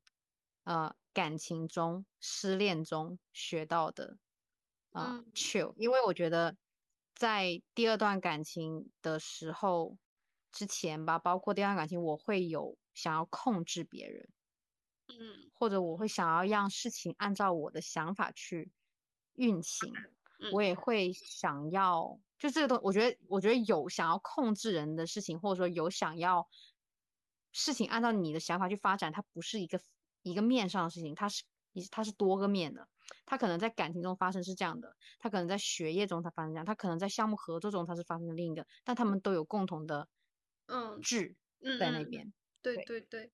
[0.64, 4.18] 呃感情中、失恋中学到的
[4.92, 6.56] 啊、嗯 chill，因为我觉得
[7.14, 9.98] 在第二段感情的时候
[10.52, 14.30] 之前吧，包括第二段感情，我会有想要控制别人，
[15.20, 18.72] 嗯或者我会想要让事情按照我的想法去
[19.34, 19.94] 运行，
[20.40, 26.48] 嗯我也会想要，就这个东，我觉得，我觉得有想要控制人的事情，或者说有想要
[27.52, 29.80] 事情按照你的想法去发展，它不是一个
[30.24, 31.44] 一个面上的事情，它是
[31.74, 32.88] 一它是多个面的。
[33.26, 40.08] 它可能在感情中发生是这样的，它可能在学业中它发生这样，它可能在项目合作中它是发生的另一个，但他们都有共同的
[40.68, 41.36] 嗯质
[41.78, 42.34] 在那边。
[42.62, 43.32] 对对对对，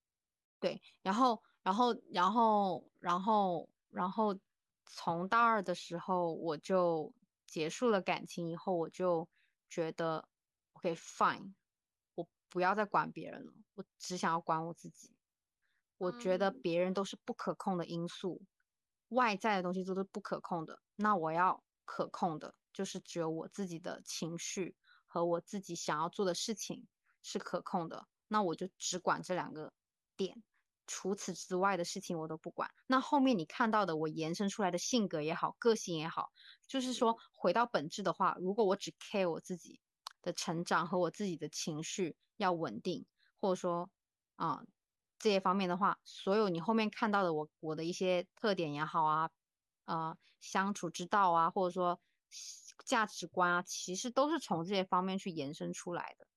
[0.60, 4.40] 对，然后，然后，然后，然后，然后，
[4.86, 7.14] 从大二的时候我就
[7.46, 9.28] 结束了感情以后，我就
[9.70, 10.30] 觉得
[10.72, 11.56] ，OK fine，
[12.16, 15.14] 我不要再管别人了，我只想要管我自己。
[15.98, 18.42] 我觉得嗯别人都是不可控的因素，
[19.10, 26.88] 外在的东西都是不可控的，那我要可控的，就是只有我自己的情绪和我自己想要做的事情
[27.22, 29.74] 是可控的，那我就只管这两个
[30.16, 30.42] 点。
[30.88, 32.72] 除此之外的事情我都不管。
[32.88, 36.32] 那后面你看到的我延伸出来的性格也好，个性也好，
[36.68, 39.80] 就是说回到本质的话，如果我只 care 我自己
[40.22, 43.06] 的成长和我自己的情绪要稳定，
[43.40, 43.90] 或者说
[44.36, 44.64] 啊
[45.20, 49.30] 这些方面的话，所有你后面看到的我我的一些特点也好啊，
[49.86, 52.00] 啊相处之道啊，或者说
[52.86, 56.28] 价值观啊，其实都是从这些方面去延伸出来的。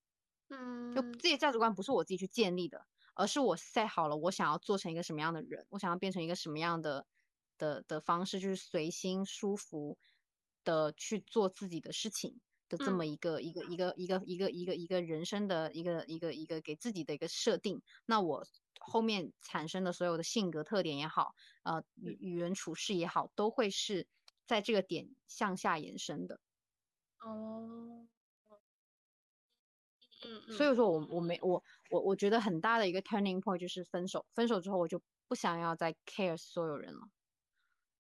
[0.48, 2.86] 嗯，就这些价值观不是我自己去建立的，
[3.20, 7.06] 而是我 set 好了，我想要做成一个什么样的人，我想要变成一个什么样的
[7.58, 9.98] 的的方式，就是随心舒服
[10.64, 17.82] 的去做自己的事情的这么一个一个一个一个一个一个一个人生的一个一个一个给自己的一个设定。
[18.06, 18.46] 那我
[18.78, 24.08] 后面产生的所有的性格特点也好，呃，与与人处事也好，都会是
[24.46, 26.40] 在这个点向下延伸的。
[27.20, 28.06] 哦。
[30.22, 37.00] 嗯，所以说我我没我我我觉得很大的一个 turning point 就是分手，分手之后我就不想要再 care 所有人了。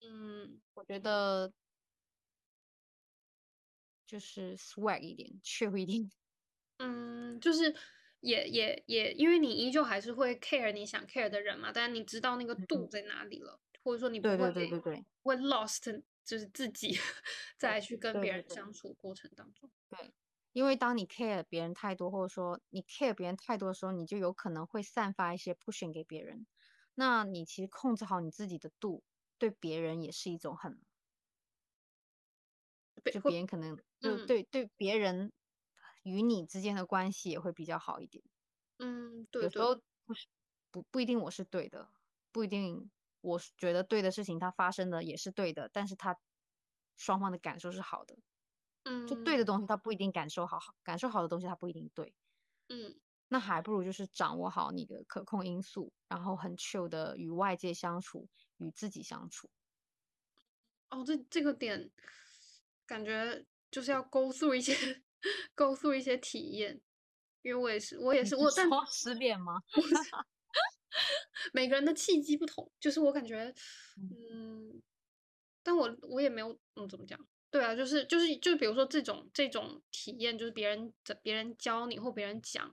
[0.02, 1.52] 嗯，我觉得
[4.08, 6.10] 就是 swag 一点一点。
[6.78, 7.74] 嗯，就是
[8.20, 16.98] 也也也，因为你依旧还是会 care 你想 care 的人嘛，但是你知道那个度在哪里了，或者说你不会对对对对会 lost 就是自己
[17.58, 19.70] 再去跟别人相处过程当中。
[19.90, 20.10] 对。
[20.52, 26.46] 因为当你 care 别人太多，或者说你 care 别人太多的时候，你就有可能会散发一些 push 给别人。
[26.94, 29.04] 那你其实控制好你自己的度，
[29.38, 30.80] 对别人也是一种很，
[33.08, 35.32] 就别人可能就对对别人
[36.02, 38.24] 与你之间的关系也会比较好一点。
[38.80, 39.40] 嗯，对。
[39.40, 40.26] 有时候不是
[40.70, 41.88] 不不一定我是对的，
[42.30, 42.90] 不一定
[43.22, 46.16] 我觉得对的事情它发生的也是对的，但是它
[46.96, 48.20] 双方的感受是好的。
[48.86, 52.14] 嗯，就对的东西，他不一定感受好好，感受好的东西，他不一定对。
[52.70, 59.48] 嗯，那还不如就是掌握好你的可控因素，然后很 chill 的与外界相处，与自己相处。
[60.92, 61.90] 哦，这这个点
[62.84, 64.74] 感觉就是要勾塑一些，
[65.54, 66.80] 勾塑一些体验。
[67.42, 69.54] 因为我也是，我也是，我但失恋吗？
[71.54, 73.54] 每个人的契机不同，就是我感觉，
[73.96, 74.82] 嗯，
[75.62, 77.29] 但我我也没有，嗯，怎么讲？
[77.52, 82.72] 对啊，就是就是就比如说这种这种体验，就是别人别人教你或别人讲，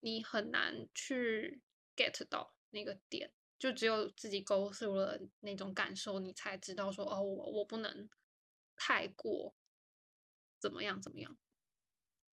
[0.00, 1.62] 你很难去
[1.96, 8.08] get 到那个点，就只有自己 go through 了那种感受，你才知道说哦，我我不能
[8.76, 9.54] 太过
[10.62, 11.36] 怎么样怎么样。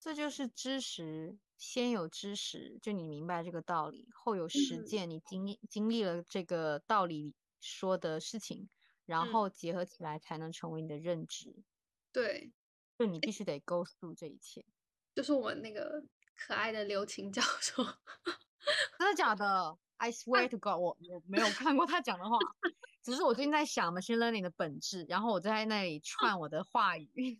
[0.02, 8.70] 这就是知识，先有知识，就你明白这个道理，后有实践，你经历经历了这个道理说的事情。
[9.06, 11.56] 然后结合起来才能成为你的认知，
[12.12, 12.52] 对，
[12.98, 14.66] 就你必须得 go through 这一切。
[15.14, 16.04] 就是我们那个
[16.36, 17.84] 可爱的刘琴教授，
[18.98, 22.38] 真的假的？I swear to God，我我没有看过他讲的话，
[23.04, 27.10] 只是我最近在想 machine learning 的本质，然后我在那里 串我的话语。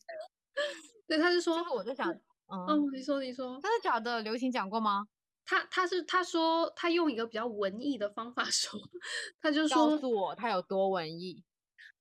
[1.08, 2.10] 对，他是说，我在想，
[2.48, 4.22] 嗯，你说你说，真的假的？
[4.22, 5.08] 刘琴讲过吗？
[5.48, 8.80] 他他是他说他用一个比较文艺的方法说，
[9.42, 11.44] 他就说告诉我他有多文艺。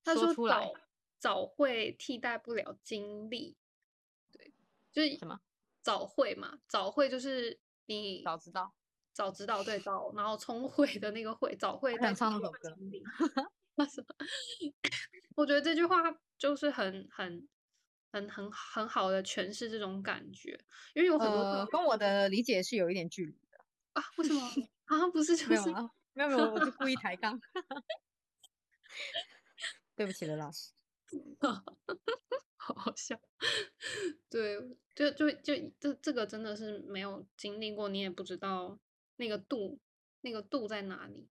[0.05, 0.73] 他说：“早
[1.19, 3.57] 早会替代不了经历，
[4.31, 4.53] 对，
[4.93, 5.41] 就是什么
[5.83, 6.61] 早会嘛？
[6.69, 8.75] 早会就是你早知道，
[9.13, 11.97] 早知道，对早，然后聪慧的那个会，早会。
[11.97, 12.77] 想唱那首歌。
[15.35, 15.97] 我觉得这句话
[16.39, 17.49] 就是很很
[18.13, 20.65] 很很很好的诠释这种感觉，
[20.95, 23.59] 因为有很多跟我的理解是有一点距离的
[23.95, 24.03] 啊。
[24.19, 24.41] 为什么
[24.87, 25.09] 啊？
[25.11, 25.73] 不是，就是
[26.13, 27.41] 没有没有，我就故意抬杠。
[29.97, 30.73] ”对不起刘，老师，
[31.39, 31.63] 好
[32.75, 33.21] 好笑。
[34.29, 34.59] 对，
[34.95, 38.79] 就就就这这个真的是没有经历过，你也不知道
[39.17, 39.79] 那个度，
[40.23, 41.29] 那个度在哪里。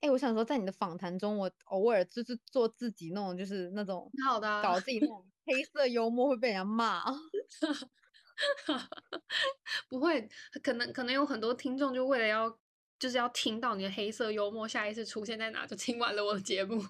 [0.00, 7.02] 哎，我想说，在你的访谈中，我偶尔就是做自己那种，就是那种好的，搞自己那种黑色幽默会被人家骂。
[9.88, 10.28] 不会，
[10.62, 12.56] 可能可能有很多听众就为了要
[12.96, 16.80] 就是要听到你的黑色幽默下一次出现在哪，就听完了我的节目。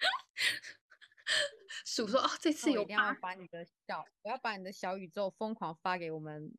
[1.84, 6.50] 数说哦，这次有一定要把你的小，我要把你的小宇宙疯狂发给我们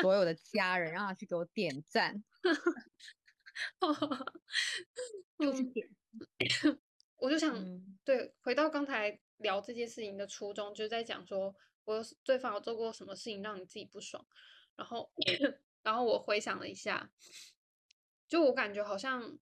[0.00, 2.22] 所有的家人，让他去给我点赞。
[5.38, 5.88] 就去点，
[7.16, 7.54] 我就想，
[8.04, 14.24] 对，回到刚才聊这件事情的初衷，就是在讲说，我对方有做过什么事情让你自己不爽，
[14.76, 15.10] 然后，
[15.82, 17.10] 然后我回想了一下，
[18.28, 19.38] 就我感觉好像。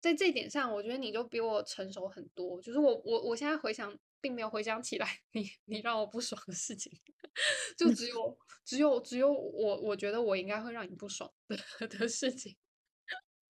[0.00, 2.60] 在这点上，我觉得你就比我成熟很多。
[2.62, 6.92] 就是我我我现在回想，并没有回想起来 你你让我不爽的事情，
[7.76, 11.56] 就只有只有只有我我觉得我应该会让你不爽的
[11.88, 12.56] 的事情。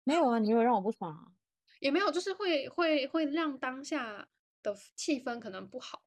[0.05, 1.33] 没有啊，你没有让我不爽啊。
[1.81, 4.29] 也没有，就是会会会让当下
[4.63, 6.03] 的气氛可能不好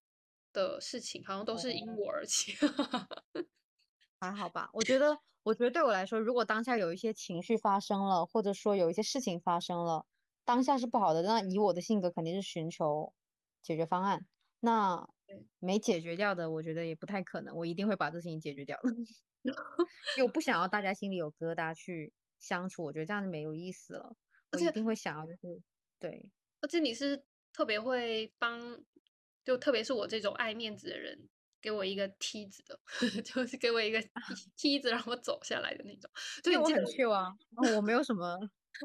[0.51, 2.53] 的事情，好像都是因我而起。
[4.19, 10.06] 还好吧，我觉得，我觉得对我来说，如果当下有一些情绪发生了，或者说有一些事情发生了，
[10.45, 13.13] 当下是不好的，那以我的性格肯定是寻求
[13.62, 14.25] 解决方案。
[14.60, 15.08] 那
[15.60, 18.89] 没解决掉的，我觉得也不太可能，我一定会把这事情解决掉的，
[20.17, 24.15] 因为我不想要大家心里有疙瘩去相处，我觉得这样就没有意思了。
[24.51, 25.62] 我一定会想要，就是
[25.99, 26.29] 对，
[26.62, 28.84] 而且你是特别会帮，
[29.43, 31.27] 就特别是我这种爱面子的人，
[31.60, 32.79] 给我一个梯子的，
[33.23, 34.01] 就是给我一个
[34.56, 36.10] 梯子让我走下来的那种。
[36.43, 37.27] 对我很 Q 啊，
[37.75, 38.38] 我没有什么，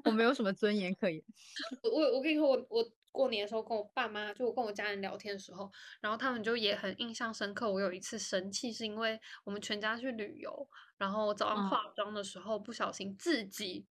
[0.05, 1.23] 我没有什么尊严可言。
[1.93, 5.71] 我我跟你说，我我过年的时候跟我爸妈，就我跟我家人聊天的时候，
[6.01, 7.71] 然后他们就也很印象深刻。
[7.71, 13.87] 我有一次生气，是因为我们全家去旅游，然后早上化妆的时候不小心自己。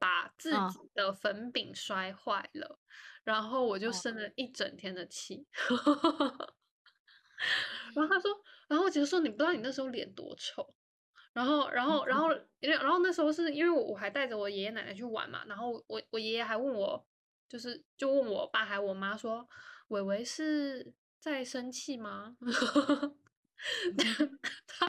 [0.00, 2.78] 把自己的粉饼摔坏了，
[3.24, 5.44] 然后我就生了一整天的气。
[7.96, 8.30] 然后他说，
[8.68, 10.72] 然后我姐姐说，你不知道你那时候脸多丑。
[11.38, 12.28] 然后，然后，然后，
[12.60, 15.44] 然后那时候是因为我我还带着我爷爷奶奶去玩嘛。
[15.46, 17.06] 然后我我爷爷还问我，
[17.48, 19.48] 就是就问我爸还我妈说，
[19.88, 22.36] 伟伟是在生气吗？
[24.66, 24.88] 他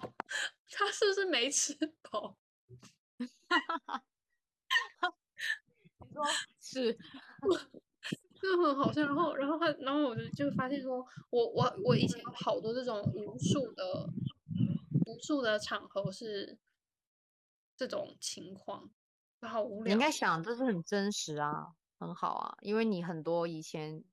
[0.71, 1.75] 他是不是没吃
[2.09, 2.35] 饱？
[3.19, 3.27] 你
[6.12, 6.25] 说
[6.59, 6.97] 是，
[8.41, 9.03] 就很好笑。
[9.03, 14.09] 然后，然后他，然后我就就发现说，我我我以前有好多这种无数的
[15.09, 16.59] 无数的场合是
[17.75, 18.91] 这种情况，
[19.41, 19.85] 好无聊。
[19.85, 24.03] 你应该想，这是很真实啊，很好啊，因为你很多以前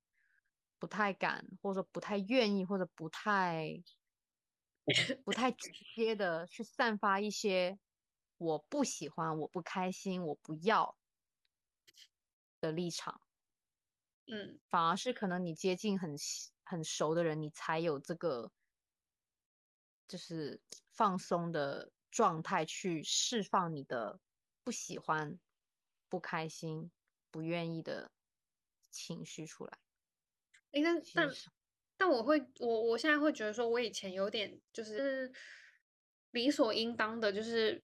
[0.78, 3.82] 不太敢，或者说不太愿意，或者不太
[5.24, 7.78] 不太直接的去散发一些
[8.38, 10.96] 我不喜欢、我不开心、我不要。
[12.58, 13.20] 的立场，
[14.26, 16.16] 嗯，反而是可能你接近很
[16.64, 18.50] 很熟的人，你才有这个
[20.08, 24.20] 就是放松的状态去释放你的
[24.64, 25.38] 不喜欢、
[26.08, 26.90] 不开心、
[27.30, 28.10] 不愿意的
[28.90, 29.78] 情绪出来。
[30.72, 31.30] 哎，但但
[31.96, 35.32] 但我会，我我现在会觉得说，我以前有点就是
[36.30, 37.82] 理所应当的，就是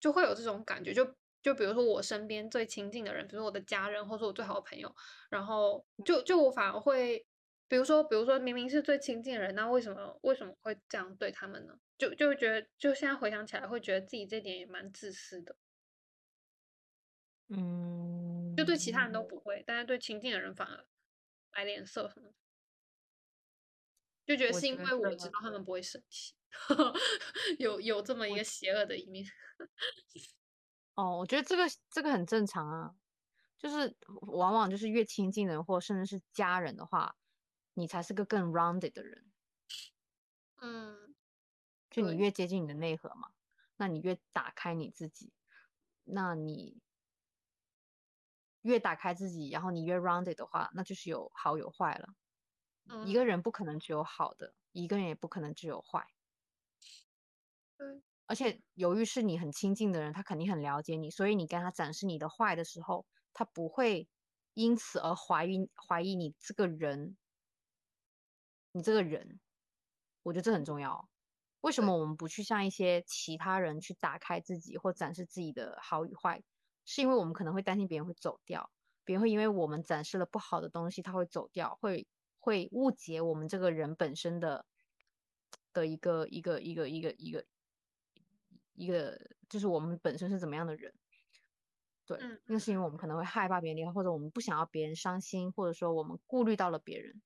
[0.00, 1.16] 就会有这种感觉，就。
[1.40, 4.92] 就比如说我身边最亲近的人，比如说我的家人，或者说我最好的朋友，
[5.30, 7.24] 然后就就我反而会，
[7.68, 11.78] 比如说比如说明明是最亲近的人，那为什么为什么会这样对他们呢？
[11.98, 15.56] 就就觉得就现在回想起来，会觉得自己这点也蛮自私的。
[17.48, 20.86] 嗯，就对其他人都不会，但是对亲近的人反而
[21.50, 22.34] 摆脸色什么的，
[24.26, 26.34] 就觉得是因为我知道他们不会生气，
[27.58, 29.24] 有有这么一个邪恶的一面。
[30.94, 32.94] 哦，我觉得这个这个很正常啊，
[33.58, 33.96] 就是
[34.32, 37.16] 往往就是越亲近的人，或甚至是家人的话，
[37.78, 39.30] 你才是个更 rounded 的人。
[40.60, 41.14] 嗯，
[41.88, 43.30] 就你越接近你的内核嘛，
[43.76, 45.32] 那你越打开你自己，
[46.04, 46.82] 那你
[48.62, 52.08] 越打开自己，然后你越 rounded 的话，那就是有好有坏了。
[53.06, 56.06] 一个人不可能只有好的，一个人也不可能只有坏。
[57.78, 58.02] 对。
[58.26, 64.08] 而且，由于是你很亲近的人，他肯定很了解你，所以你跟他展示你的坏的时候，他不会
[64.54, 67.16] 因此而怀疑怀疑你这个人。
[68.78, 69.40] 你这个人，
[70.22, 71.10] 我觉得这很重要。
[71.60, 76.42] 为什么我们不去向一些其他人去打开自己或展示自己的好与坏？
[76.84, 78.70] 是因为我们可能会担心别人会走掉，
[79.04, 82.06] 别人会因为我们展示了不好的东西，他会走掉，会
[82.38, 84.64] 会误解我们这个人本身的
[85.72, 87.44] 的一个一个一个一个一个。
[88.74, 90.94] 一个就是我们本身是怎么样的人，
[92.06, 97.20] 对，那是因为我们可能会害怕别人离开，或者我们不想要别人伤心，或者说我们顾虑到了别人，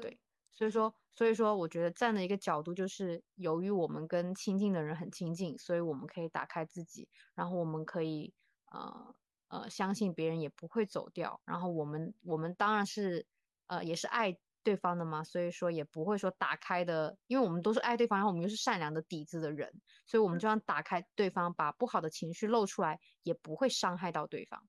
[0.00, 0.18] 对，
[0.54, 8.32] 所以说，所以说，我觉得站的一个角度就是，由于我们跟亲近的人很亲近，所以我们可以打开自己，然后我们可以
[8.70, 9.14] 呃
[9.48, 13.26] 呃相信别人也不会走掉，然后我们我们当然是
[13.66, 14.38] 呃也是爱。
[14.64, 19.70] 对方的嘛，所以说也不会说打开的，因为我们都是爱对方，然后我们又是善良的底子的人，
[20.06, 24.66] 所以我们就算打开对方，把不好的情绪露出来，也不会伤害到对方。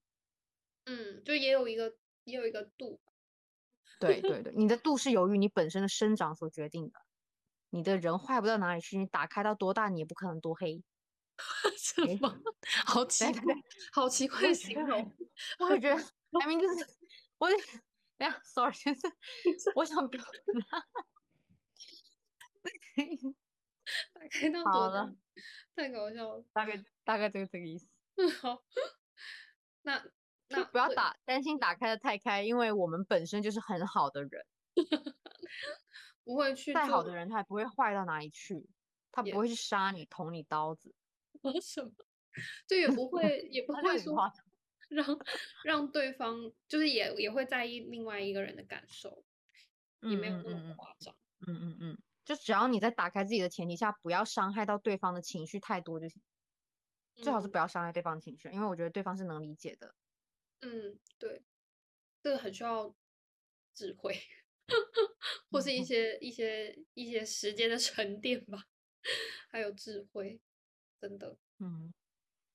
[0.84, 3.00] 嗯，就也有一个也有一个度。
[4.00, 7.00] 对对对，你的度是由于你本身的生长所决定的。
[7.70, 10.82] 你的人坏不到哪里去，你打开到多大，你也不可能多黑。
[11.78, 12.40] 什么？
[12.86, 13.56] 好奇怪，
[13.92, 15.14] 好奇怪的形容。
[15.60, 15.96] 我觉得
[16.40, 16.86] 明明就是
[17.38, 17.50] 我。
[18.18, 19.02] 哎呀，sorry，就是
[19.76, 20.24] 我想表
[20.72, 20.80] 达，
[24.14, 25.14] 打开 到好了，
[25.76, 27.90] 太搞笑了，大概大概就是这个意思。
[28.42, 28.64] 好，
[29.82, 30.02] 那
[30.50, 34.46] 就那不要打担心打开的太开，因为我们本身就是很好的人，
[36.24, 38.70] 不会去再好的人他也不会坏到哪里去，
[39.12, 40.94] 他不会去杀你、捅你刀子，
[41.62, 41.92] 什么，
[42.68, 44.32] 就也不会也不会说。
[44.88, 45.04] 让
[45.64, 49.26] 让对方就是也也会在意另外一个人的感受，
[50.02, 51.16] 也嗯没有那么夸张。
[51.48, 56.22] 嗯嗯嗯，就只要你在打开自己的前提下，不要伤害到对方的情绪太多就行，
[57.16, 59.96] 最好是嗯不要伤害对方的情绪，因为我觉得对方是能理解的。
[60.62, 61.44] 嗯，对，
[62.22, 62.96] 这个很需要
[63.74, 64.20] 智慧，
[65.52, 68.68] 或是一嗯些一些一些时间的沉淀吧，
[69.50, 70.42] 还有智慧，
[71.00, 71.94] 真的，嗯，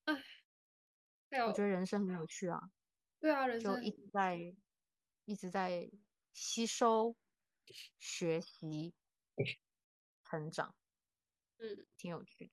[0.04, 0.14] 哎，
[1.30, 2.70] 还有我觉得人生很有趣啊，
[3.20, 4.54] 对啊，人生就一直在
[5.24, 5.90] 一直在
[6.32, 7.16] 吸收、
[7.98, 8.94] 学习、
[10.24, 10.74] 成长，
[11.58, 12.52] 嗯挺有趣的。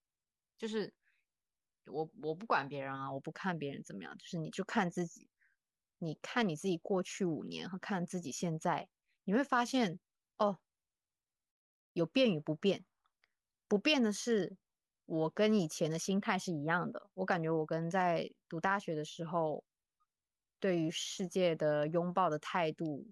[0.58, 0.94] 就是
[1.86, 5.30] 我我不管别人啊，我不看别人怎么样，就是你就看自己，
[6.00, 8.90] 你看你自己过去五年和看自己现在，
[9.24, 10.00] 你会发现
[10.38, 10.60] 哦，
[11.94, 12.86] 有变与不变。
[13.68, 14.58] 不变的是，
[15.06, 17.10] 我跟以前的心态是一样的。
[17.16, 19.66] 我感觉我跟在读大学的时候，
[20.60, 23.08] 对于世界的拥抱的态度，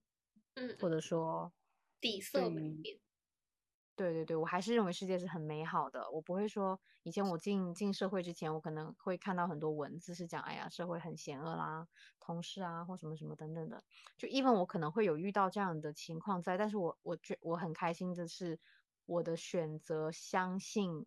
[0.53, 1.51] 嗯，或者说
[1.99, 2.99] 底色没变，
[3.97, 6.11] 对对对，我还是认为世界是很美好的。
[6.11, 11.87] 我不会说，以前我进进社会之前，我可能会看到很多文字是讲，哎呀，社会很险恶啦，
[12.19, 13.85] 同事啊或什么什么等等的。
[14.17, 18.59] 就 even 我可能会有遇到这样的情况在，但是我我觉我很开心的是，
[19.05, 21.05] 我的选择相信，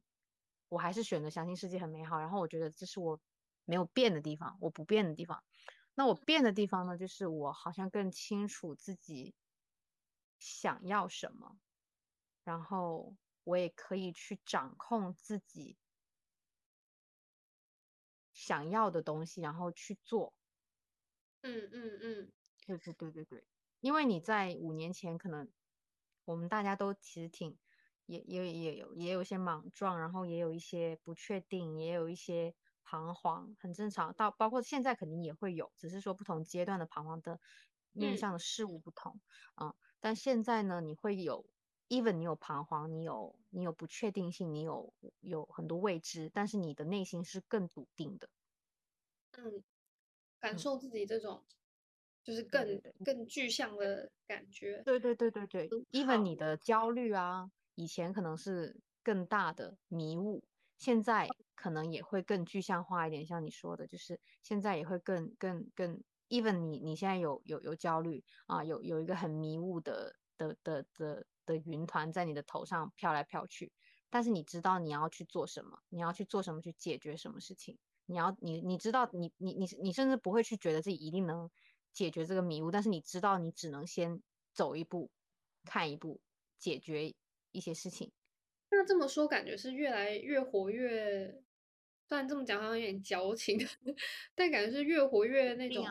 [0.71, 2.19] 我还是选择相信世界很美好。
[2.21, 3.21] 然后我觉得这是我
[3.67, 5.45] 没有变的地方，我不变的地方。
[5.95, 9.35] 那我变的地方呢，就是我好像更清楚自己
[10.39, 11.59] 想要什么。
[12.49, 15.77] 然后我也可以去掌控自己
[18.35, 20.33] 想要的东西，然后去做。
[21.45, 22.33] 嗯嗯嗯，
[22.67, 23.45] 对对对对对，
[23.81, 25.51] 因为你在五年前可能
[26.25, 27.59] 我们大家都其实挺
[28.07, 34.15] 也也也有也有一些莽撞，然后也有一些不确定，也有一些彷徨，很正常。
[34.15, 37.41] 到包括现在肯定也会有，只是说不同阶段的彷徨的
[37.93, 39.21] 面嗯向的事物不同
[39.55, 41.49] 啊、但现在呢，你会有
[41.89, 48.29] ，even 你有彷徨，你有你有不确定性，你有有很多未知，但是你的内心是更笃定的。
[49.35, 49.65] 嗯，
[50.41, 50.59] 感嗯。
[50.59, 51.47] 受自己这种
[52.25, 60.45] 就是更对更具象的感觉，对对对对对，even 你的焦虑啊，以前可能是更大的迷雾，
[60.79, 73.73] 现在可能也会更具象化一点，像你说的，就是现在也会更更更，even 你你现在有有有焦虑啊，有有一个很迷雾的的的的的云团在你的头上飘来飘去，
[74.11, 81.51] 但是你知道你要去做什么，你要去做什么去解决什么事情，你要你你知道你你你你甚至不会去觉得自己一定能
[81.93, 84.23] 解决这个迷雾，但是你知道你只能先
[84.53, 85.11] 走一步，
[85.65, 86.21] 看一步，
[86.59, 87.15] 解决
[87.51, 88.13] 一些事情。
[88.71, 91.43] 那这么说，感觉是越来越活跃。
[92.09, 93.59] 虽然这么讲好像有点矫情，
[94.35, 95.85] 但感觉是越活越那种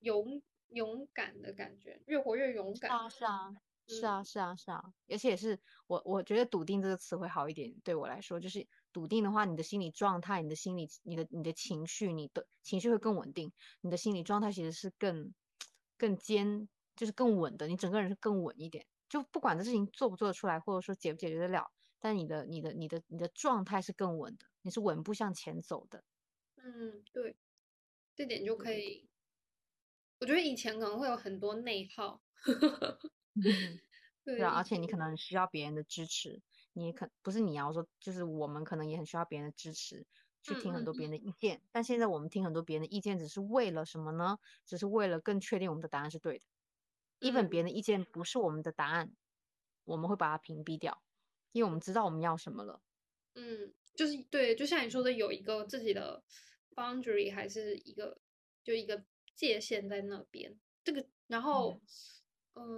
[0.00, 2.90] 勇勇敢的感觉，越活越勇敢。
[2.90, 3.54] 是啊，是啊，
[3.92, 15.34] 是嗯啊，是啊，是啊，而且也是我我觉得笃定这个词会好一点，对我来说，就是笃定的话，你的心理状态、你的心理、你的你的情绪、你的情绪会更稳定，你的心理状态其实是更
[15.98, 18.86] 更坚，就是更稳的，你整个人是更稳一点。
[19.08, 21.64] 就不管这事情做不做得出来，或者说解不解决得了，
[21.98, 26.04] 但你的你的你的你的状态是更稳的，你是稳步向前走的。
[26.58, 27.36] 嗯，对，
[28.16, 29.08] 这点就可以。
[30.20, 32.22] 我觉得以前可能会有很多内耗，
[33.34, 33.42] 对，
[34.36, 40.06] 对啊，而且你可能需要别人的支持，你也可不是你要说，就是我们可能也很需要别人的支持，
[40.42, 41.62] 去听很多别人的意见。
[41.72, 44.38] 但现在我们听很多别人的意见，只是为了什么呢？
[44.66, 46.44] 只是为了更确定我们的答案是对的。
[47.20, 49.16] even 别嗯人的意见不是我们的答案，
[49.84, 51.02] 我们会把它屏蔽掉，
[51.52, 52.82] 因为我们知道我们要什么了。
[53.36, 56.24] 嗯，就是对，就像你说的，有一个自己的
[56.74, 58.20] boundary，还是一个
[58.64, 59.04] 就一个
[59.36, 60.58] 界限在那边。
[60.82, 61.80] 这个，然后，嗯、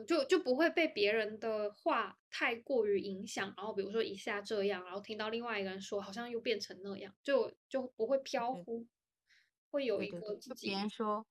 [0.06, 3.52] 就就不会被别人的话太过于影响。
[3.56, 8.86] 然后比如说一下这样，然后听到另外一个人说，好像又变成那样，就就不会飘忽，
[9.70, 11.26] 会有一个自己别人说，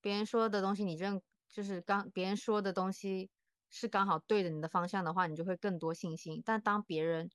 [0.00, 3.30] 别人说的东西，你认就是刚别人说的东西
[3.70, 6.42] 是刚好对着你的方向的话，你就会更多信心。
[6.44, 7.30] 但当别人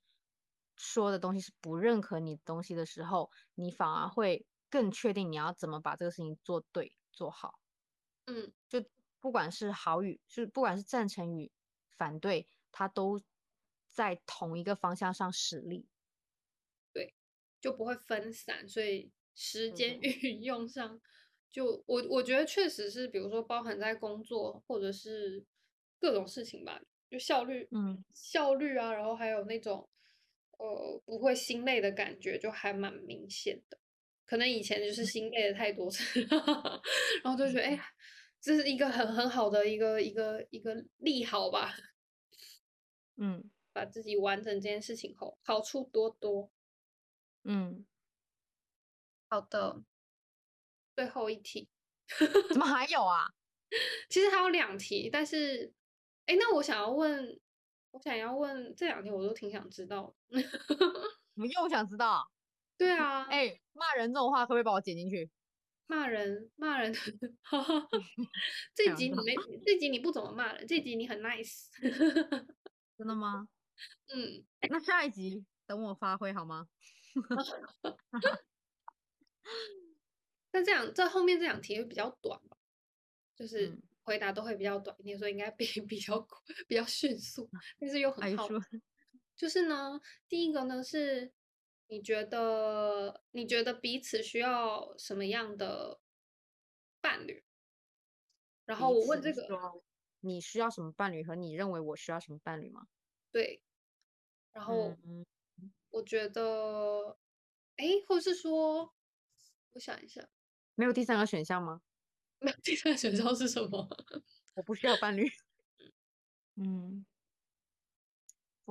[0.76, 7.58] 说的东西是不认可你的东西的时候，你反而会更确定你要怎么把这个事情做对做好。
[8.28, 8.80] 嗯就
[9.22, 11.50] 不管是好与是不管是赞成与
[11.96, 13.20] 反对，它都
[13.88, 15.86] 在同一个方向上使力。
[16.92, 17.14] 对
[17.60, 21.00] 就不会分散，所以时对间运用上
[21.52, 25.46] 就我我觉得确实是，比如说包含在工作或者是
[26.00, 29.88] 各种事情吧，就效率，嗯，效率啊，然后还有那种
[30.58, 33.78] 呃不会心累的感觉，就还蛮明显的。
[34.24, 36.20] 可能以前就是心累的太多次，
[37.22, 37.84] 然后就觉得哎呀，
[38.42, 41.72] 这是一个很很好的一个一个一个利好吧。
[43.16, 46.50] 嗯，把自己完成这件事情后，好处多多。
[47.44, 47.86] 嗯，
[49.28, 49.82] 好的，
[50.96, 51.68] 最后一题，
[52.50, 53.26] 怎么还有啊？
[54.10, 55.72] 其实还有两题，但是，
[56.26, 57.40] 哎，那我想要问，
[57.92, 60.14] 我想要问这两题，我都挺想知道。
[61.34, 62.28] 我又想知道。
[62.76, 65.30] 对啊，哎，骂人这种话可不可以把我剪进去？
[65.92, 66.90] 骂人，骂人，
[68.74, 71.68] 这集你没，这集你不怎么骂人，这集你很 nice。
[72.96, 73.46] 真的吗？
[74.08, 76.66] 嗯，那下一集等我发挥好吗？
[80.50, 82.56] 那这样，这后面这两题会比较短吧？
[83.36, 86.26] 就是回答都会比较短一点，所以应该比比较
[86.66, 88.48] 比较迅速，但是又很好。
[89.36, 91.30] 就是呢，第一个呢是，
[91.92, 96.00] 你觉得你觉得彼此需要什么样的
[97.02, 97.44] 伴侣？
[98.64, 99.82] 然后我问这个，
[100.20, 102.88] 你需要什么伴侣和你认为我需要什么伴侣吗？
[103.30, 103.60] 对，
[104.54, 104.96] 然后
[105.90, 107.18] 我觉得，
[107.76, 108.94] 哎，或是说，
[109.72, 110.26] 我想一下，
[110.74, 111.82] 没有第三个选项吗？
[112.40, 113.86] 没有第三个选项是什么？
[114.54, 115.28] 我不需要伴侣。
[116.56, 117.04] 嗯，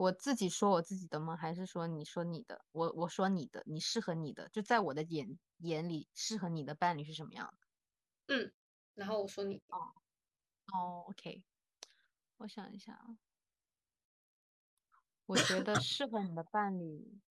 [0.02, 1.38] 我自己说我自己的吗？
[1.38, 2.66] 还是说你说你的？
[2.72, 7.68] 我我说你的，你适合你的，就在我的眼眼里，适合你的伴侣是什么样的？
[8.30, 8.52] 嗯，
[8.96, 9.78] 然后我说你哦
[10.74, 11.44] 哦，OK，
[12.38, 13.18] 我想一下啊。
[15.30, 17.22] 我觉得适合你的伴侣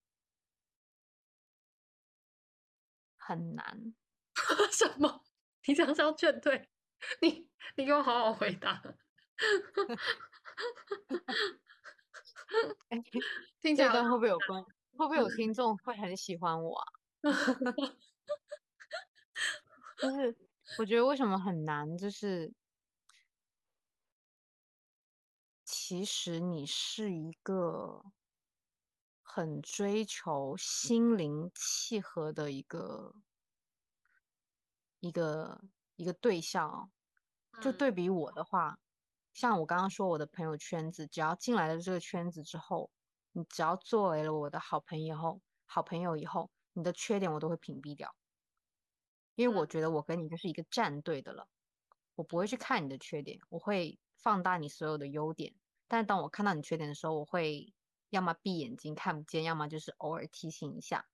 [3.18, 3.94] 很难。
[4.72, 5.22] 什么？
[5.66, 6.70] 你这样是要劝退？
[7.20, 8.82] 你你给我好好回答。
[13.60, 14.62] 听起来会不会有关？
[14.96, 16.86] 会不会有听众会很喜欢我啊？
[19.98, 20.36] 就是
[20.78, 21.96] 我觉得为什么很难？
[21.96, 22.52] 就是
[25.64, 28.04] 其实你是一个
[29.22, 33.14] 很追求心灵契合的一个。
[35.02, 35.62] 一个
[35.96, 36.92] 一个对象，
[37.62, 38.78] 就对比我的话，
[39.40, 42.90] 像我刚刚说我的朋友圈子，只要进来了这个圈子之后，
[43.32, 48.14] 你只要作为了我的好朋友后，好朋友以后，你的缺点我都会屏蔽掉，
[49.34, 51.48] 因为我觉得我跟你就是一个战队的了，
[52.16, 55.54] 我不会去看你的缺点，我会放大你所有的优点，
[55.88, 57.72] 但是当我看到你缺点的时候，我会
[58.10, 61.06] 要么闭眼睛看不见，要么就是偶尔提醒一下，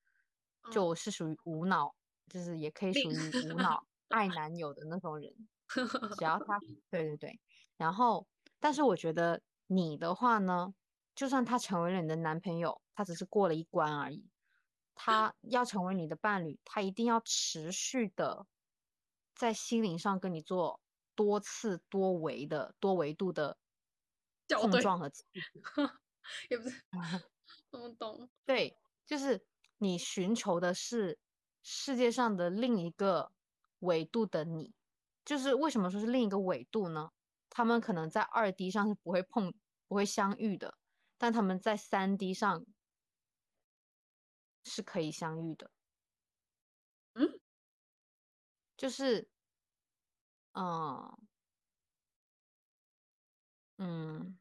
[0.72, 1.94] 就我是属于无脑。
[2.28, 5.32] 就是也可以属于无脑 爱男友的那种人，
[6.18, 6.58] 只要他，
[6.90, 7.40] 对对对。
[7.76, 8.26] 然后，
[8.58, 10.74] 但是我觉得你的话呢，
[11.14, 14.30] 就算他成为了你的男朋友，他只是过了一关而已。
[14.94, 18.46] 他 要成为你的伴侣，他一定要持续的
[19.34, 20.80] 在心灵上跟你做
[21.14, 23.58] 多次多维的多维度的
[24.48, 25.10] 碰撞和
[26.50, 26.82] 也不是，
[27.72, 28.28] 我懂。
[28.46, 29.46] 对，就是
[29.78, 31.18] 你寻求的是。
[31.68, 33.32] 世界上的另一个
[33.80, 34.72] 维度的你，
[35.24, 37.10] 就是为什么说是另一个维度呢？
[37.56, 39.54] 他们可能在二 D 上是不会碰、
[39.88, 40.76] 不会相遇的，
[41.16, 42.66] 但他们在三 D 上
[44.62, 45.70] 是可以相遇的。
[47.14, 47.40] 嗯，
[48.76, 49.30] 就是，
[50.52, 51.16] 嗯
[53.78, 54.38] 嗯，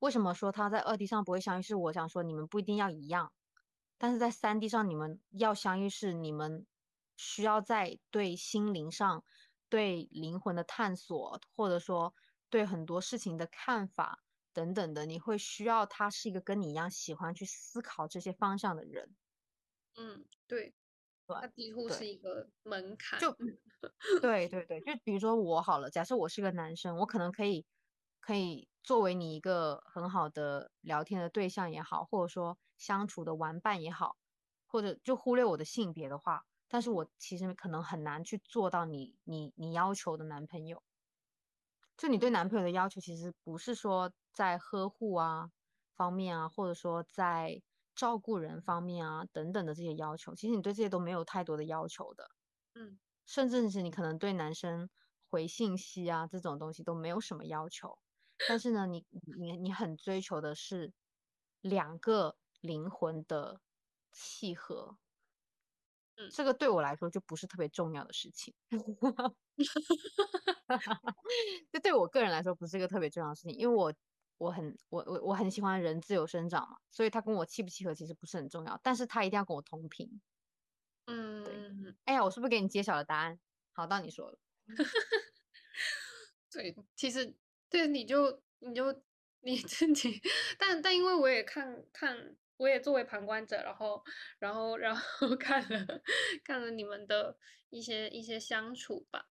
[0.00, 1.62] 为什么说他在二 D 上不会相遇？
[1.62, 3.32] 是我想说，你们不一定要一样。
[3.98, 6.66] 但是在三 D 上，你们要相遇是你们
[7.16, 9.24] 需要在对心灵上、
[9.72, 12.14] 对灵魂的探索，或者说
[12.50, 14.18] 对很多事情的看法
[14.52, 19.16] 等等的，你会需要他是一个跟你一样喜欢去思考这些方向的人。
[19.96, 20.74] 嗯，对，
[21.26, 23.18] 他几乎是一个门槛。
[23.18, 23.34] 就
[24.20, 27.64] 对对对，就比如说我好了，假设我是个男生，我可能可以
[28.20, 32.58] 可以作为你一个很好的聊天的对象也好，或者说。
[32.78, 34.16] 相处的玩伴也好，
[34.66, 36.42] 或者就忽略我的性别的话，
[36.72, 40.82] 但是我其实可能很难去做到你你你要求的男朋友。
[41.98, 45.50] 就你对男朋友的要求，其实不是说在呵护啊
[45.94, 47.60] 方面啊，或者说在
[47.94, 52.30] 照顾人方面啊等等的这些要求，其实你对这些都没有太多的要求的。
[52.72, 54.88] 嗯，甚至是你可能对男生
[55.28, 57.98] 回信息啊这种东西都没有什么要求，
[58.48, 59.04] 但是呢，你
[59.38, 60.94] 你你很追求的是
[61.60, 62.38] 两个。
[62.62, 63.60] 灵魂的
[64.12, 64.96] 契合，
[66.26, 68.54] 嗯，这个对我来说就不是特别重要的事情。
[71.72, 73.92] 这对我个人来说不是一个特别重要的事情，因为我
[74.38, 80.20] 我很我我我很喜欢人自由生长嘛，所以他跟我契不契合其实不是很重要，但是他一定要跟我同频。
[81.06, 83.38] 嗯，哎呀，我是不是给你揭晓了答案？
[83.72, 84.38] 好，到你说了。
[86.52, 87.36] 对，其实
[87.70, 89.02] 对你就你就
[89.40, 90.20] 你自己，
[90.58, 94.02] 但但因为我也看看，我也作为旁观者，然后
[94.38, 96.00] 然后然后 看了
[96.44, 97.36] 看了你们的
[97.70, 99.26] 一些一些相处吧，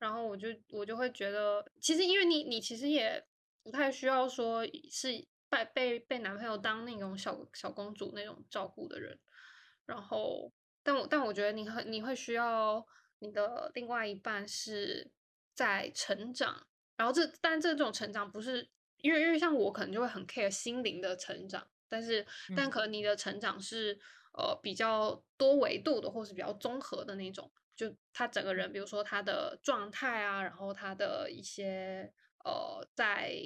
[0.00, 3.24] 然后我就我就会觉得，其实因为你你其实也
[3.62, 5.08] 不太需要说是
[5.48, 9.16] 被被被男朋友当那种小小公主那种照顾的人，
[9.86, 10.52] 然后
[10.82, 12.84] 但我但我觉得你很你会需要
[13.20, 15.12] 你的另外一半是
[15.54, 16.66] 在成长。
[16.96, 18.68] 然后这，但这种成长不是
[18.98, 22.26] 因为，因为像我可能就会很 care 心灵的成长，但是，
[22.56, 23.98] 但可能你的成长是
[24.32, 32.10] 呃比较多维度的，或是比较综合的那种，就他整个人，比如说他的状态啊，然后他的一些
[32.44, 33.36] 呃在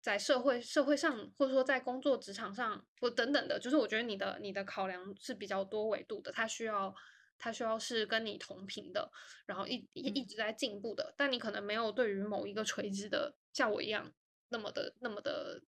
[0.00, 6.94] 在社会社会上，或者说在工作职场上，或等等的，就是我觉得你的你的考量是比较多维度的，他需要。
[7.42, 9.10] 他需要是跟你同频的，
[9.46, 14.12] 然后一一一直在进步的，但你可能没有对于某一个垂直的像我一样
[14.50, 15.58] 那么的那么的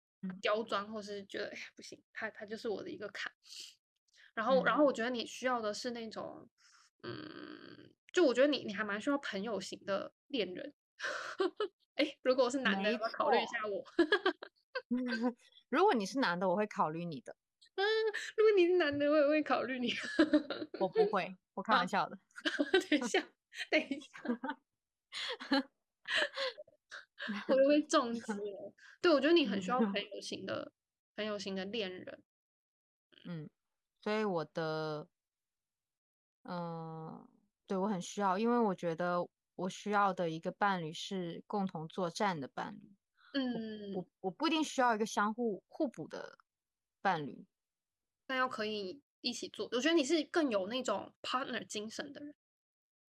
[0.41, 3.33] 刁钻，或是觉得哎不行，他他就是我的一个坎。
[4.35, 6.49] 然后然后我觉得你需要的是那种，
[7.03, 10.75] 嗯，就我觉得你你还蛮需要朋友型的恋人。
[11.97, 13.85] 哎，如果我是男的，要考虑一下我。
[15.69, 17.37] 如果你是男的，我会考虑你的。
[17.75, 17.85] 嗯，
[18.37, 19.93] 如果你是男的，我也会考虑你。
[20.81, 22.19] 我不会，我开玩笑的。
[22.89, 23.27] 等一下，
[23.71, 24.09] 等一下，
[27.49, 28.73] 我就会中击了。
[29.01, 30.73] 对，我觉得你很需要 朋友型的、
[31.17, 32.23] 朋友型的恋人。
[33.25, 33.49] 嗯，
[34.01, 35.09] 所以我的，
[36.43, 37.29] 嗯，
[37.67, 42.93] 对我很需要，因为我觉得我需要的一个伴侣是共同作战的伴侣。
[43.35, 46.39] 嗯，我我不一定需要一个相互互补的
[47.01, 47.47] 伴侣。
[48.27, 52.35] 但要可以一起做，我觉得你是更有那种 partner 精神的人，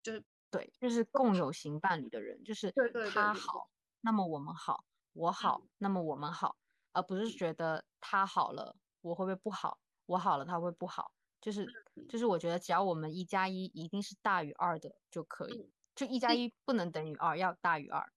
[0.03, 2.73] 就是对，就是共有型伴侣的人，就是
[3.11, 3.69] 他好，
[4.01, 4.83] 那么我们好，
[5.13, 6.57] 我好，那么我们好，
[6.91, 11.65] 而不是觉得他好了我会不会不好，我好了他会不好，就是
[12.09, 12.19] 就。
[12.19, 18.11] 是我觉得只要我们一加一一定是大于二的就可以，就一加一不能等于二，要大于二，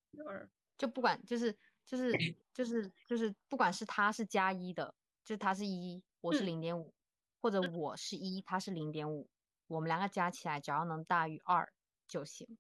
[0.77, 1.57] 就不管就是
[1.87, 2.13] 就是
[2.53, 6.03] 就是就是不管是他是加一的，就是他是一。
[6.21, 6.95] 我是零点五，
[7.43, 9.29] 或者我是一，他是零点五，
[9.67, 11.71] 我们两个加起来只要能大于二
[12.09, 12.57] 就行。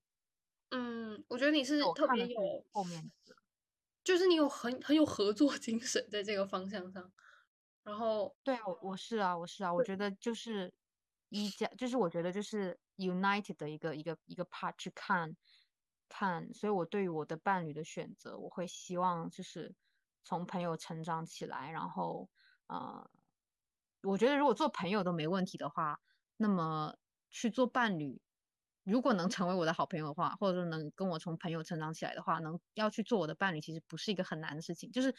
[0.74, 3.36] 嗯，我觉得你是特别有后面的，
[4.02, 7.12] 就是你有很很有合作精神在这个方向上。
[7.84, 10.74] 然后，对我我是啊，我是啊，我觉得就是
[11.28, 15.36] 一家，就是我觉得就是 united 的一个一个一个 part 去看
[16.08, 19.74] 看，所以我对于我的伴侣的选择，我会希望就是
[20.24, 22.30] 从朋友成长起来，然后
[22.66, 23.10] 呃。
[24.02, 25.98] 我觉得如果做朋友都没问题的话，
[26.36, 26.94] 那么
[27.30, 28.20] 去做伴侣，
[28.84, 34.90] 如果能成为我的好朋友的话，或者说能跟我从朋友成长起来的话，能要去做我的伴侣，其实不是一个很难的事情。
[34.92, 35.14] 就是，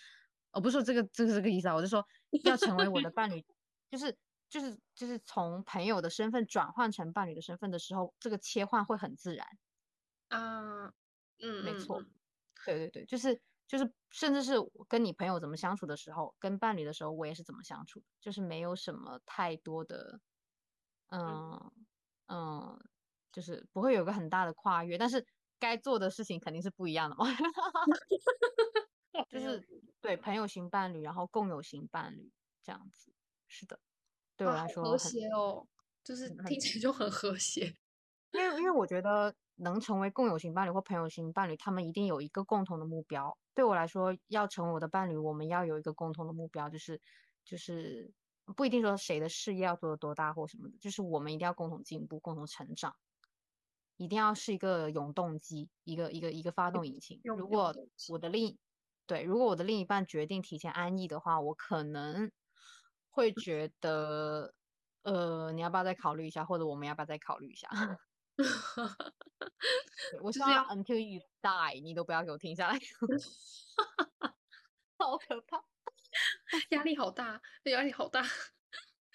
[0.52, 2.06] 我不是说这个这个这个意思啊，我是说
[2.44, 3.44] 要成为我的伴侣，
[3.90, 4.16] 就是
[4.50, 9.46] 就是就是从朋友的身份转换成伴侣的身份的时候，这个切换会很自然。
[10.30, 10.94] 啊，
[11.40, 12.02] 嗯，没错，
[12.66, 13.42] 对对对，就是。
[13.68, 14.54] 就是，甚至是
[14.88, 20.20] 跟你朋友怎么相处的时候，跟伴侣的时候，我也是怎么相处，就是没有什么太多的，
[21.08, 21.72] 嗯
[22.28, 22.80] 嗯，
[23.36, 25.26] 就是不会有个很大的跨越，但是
[25.60, 27.26] 该做的事情肯定是不一样的嘛。
[29.28, 29.62] 就是
[30.00, 32.32] 对朋友型伴侣，然后共有型伴侣
[32.64, 33.12] 这样子，
[33.50, 33.78] 是的，
[34.38, 35.68] 对我来说和谐哦，
[36.02, 37.76] 就是听起来就很和谐。
[38.32, 43.38] 因为因为我觉得能成为共有型伴侣或朋友型伴侣，他们一定有一个共同的目标。
[43.54, 47.02] 对我来说，要成为我的伴侣，我们要有一个共同的目标，就是
[47.46, 48.12] 就是
[48.56, 52.94] 不一定说谁的事业要做的多大或什么的，就是我们一定要共同进步、共同成长，
[53.98, 57.20] 一定要是一个永动机，一个一个一个发动引擎。
[57.24, 57.74] 如果
[58.10, 58.58] 我的另
[59.08, 62.32] 对，如果我的另一半决定提前安逸的话，我可能
[63.10, 64.54] 会觉得，
[65.04, 67.70] 呃，你要不要再考虑一下，或者我们要不要再考虑一下？
[70.22, 72.78] 我是要 until you die，你都不要给我停下来，
[74.98, 75.64] 好可怕，
[76.72, 78.22] 压力好大，压力好大。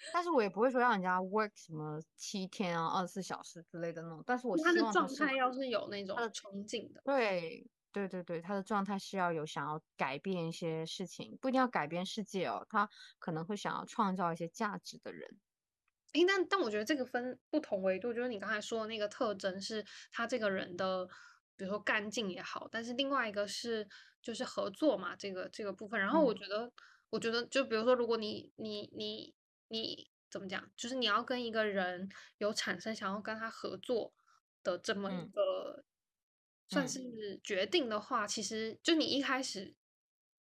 [0.09, 4.23] 但是我也不会说让人家 work 什么七天啊、二十四小时之类的那种。
[4.25, 12.89] 但是我希望他的状态要是有那种他的憧憬的，对对对对，他的状态是要有想要改变一些事情，不一定要改变世界哦，他
[13.19, 15.39] 可能会想要创造一些价值的人。
[16.13, 21.05] 诶，但但我觉得这个分不同维度，就是你刚才说的那个特征是他这个人的，
[21.55, 23.87] 比如说干净也好，但是另外一个是
[24.21, 25.97] 就是合作嘛，这个这个部分。
[25.99, 26.69] 然后我嗯觉得，
[27.09, 29.33] 我觉得就比如说，如果你你你
[29.71, 34.13] 你怎么讲，就是你要跟一个人有产生想要跟他合作
[34.63, 35.85] 的这么一嗯个
[36.69, 39.75] 算嗯是决定的话，其实就你一开始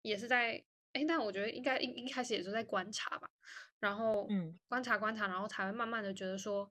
[0.02, 3.30] 也是在，哎，但我觉得应该一一开始也是在观察吧。
[3.80, 6.70] 然后嗯观察观察，然后才会慢慢的觉得说，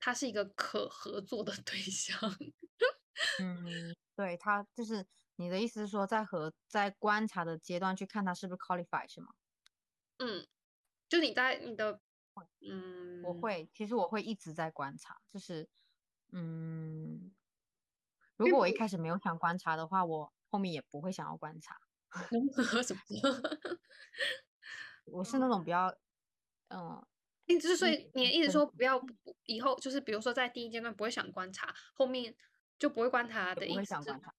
[0.00, 2.18] 他是一个可合作的对象。
[3.38, 9.32] 嗯，对，他就是你的意思是说，在和在观察的阶段去看他是不是 qualify 是吗？
[10.18, 10.46] 嗯，
[11.10, 12.00] 就你在你的
[12.60, 15.68] 嗯我嗯，会，其实我会一直在观察，就是
[16.32, 17.32] 嗯，
[18.36, 21.78] 如果我一开始没有想观察的话，我后面也不会想要观察。
[22.86, 23.00] 什么？
[25.06, 25.94] 我是那种比 较，
[26.68, 27.04] 嗯，
[27.46, 32.34] 诶，就是所以你的意思说不要不不以后就是比如说在第一阶段不会想观察，后面
[32.78, 34.34] 就不会观察也不的意思是会想观察，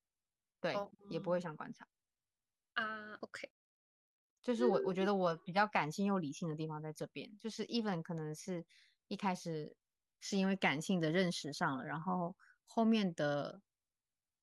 [0.61, 1.87] 对，哦也不会想观察。
[2.73, 3.51] 啊，OK，
[4.41, 8.65] 就是我我觉嗯得我比较感性又理性的地方在这边，就是 even 可能是
[9.07, 9.75] 一开始
[10.19, 12.35] 是因为感性的认识上了，然后
[12.65, 13.61] 后面的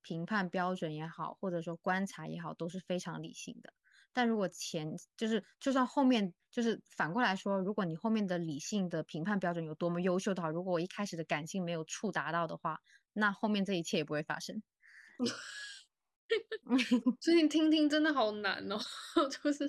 [0.02, 3.72] 评判标准也好，或者说观察也好，都是非常理性的。
[4.12, 12.80] 但如果前就是就算后面就是反过来说，如果你后面的理性的评判标准有多么优秀的话，如果我一开始的感性没有触达到的话，
[13.12, 14.62] 那后面这一切也不会发生。
[17.20, 18.78] 最近听听真的好难哦，
[19.42, 19.68] 就是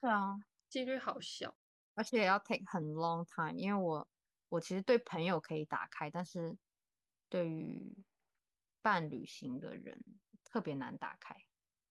[0.00, 0.36] 对啊，
[0.68, 1.56] 几率好小。
[1.94, 4.08] 而且也要 take 很 long time，因为我
[4.48, 6.56] 我其实对朋友可以打开，但是
[7.28, 8.04] 对于
[8.80, 10.02] 伴侣型的人
[10.44, 11.36] 特别难打开，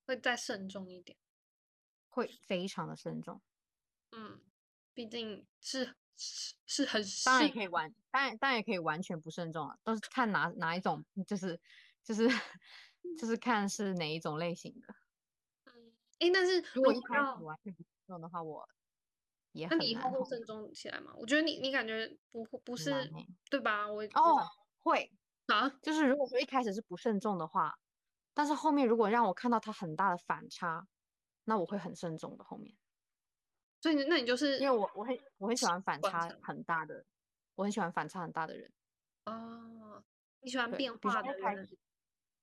[0.07, 1.17] 会再慎重一点。
[2.07, 3.41] 会非常的慎重。
[4.11, 4.41] 嗯，
[4.93, 11.59] 毕竟是是是很当然也可以完，当然当然也可以完全不慎重啊，都是看哪哪一种，就是
[12.03, 12.27] 就是
[13.17, 14.87] 就是看是哪一种类型的。
[15.65, 18.67] 嗯，诶，但是如果一开始完全不慎重的话，我
[19.51, 21.13] 也那你以后会慎重起来吗？
[21.17, 23.87] 我觉得你你感觉不不是欸对吧？
[23.91, 24.45] 我哦，
[24.81, 25.11] 会，
[25.47, 27.73] 啊，就是如果说一开始是不慎重的话，
[28.33, 30.87] 但是后面如果让我看到它很大的反差，
[31.45, 32.77] 那我会很慎重的后面，
[33.81, 37.05] 所以那你就是因为我我很我很喜欢反差很大的，
[37.55, 38.71] 我很喜欢反差很大的人。
[39.25, 40.03] 哦，
[40.41, 41.69] 你喜欢，变化的人，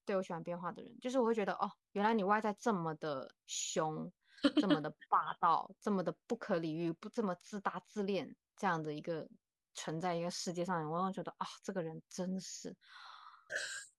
[0.06, 4.10] 对我喜欢变化的人，就是我会觉得哦，原来你外在这么的凶，
[4.56, 9.28] 这么的 霸道，这么的不可理喻，不这么自大自恋这样的一个
[9.74, 12.76] 存在一个世界上，我会觉得啊，这个人真的是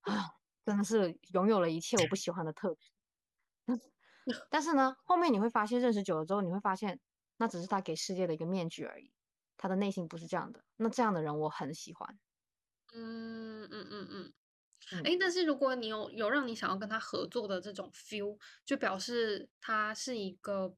[0.02, 0.32] 啊，
[0.66, 2.92] 真的是拥有了一切我不喜欢的特质。
[4.50, 7.00] 但是呢，后面你会发现，认识久了之后，你会发现
[7.38, 9.14] 那只是他给世界的一个面具而已，
[9.58, 10.64] 他的内心不是这样的。
[10.78, 12.20] 那这样的人我很喜欢。
[12.94, 14.34] 嗯嗯嗯嗯。
[14.92, 20.76] 嗯，诶，但是如果你有有让你想要跟他合作的这种 feel，就表示他是一个，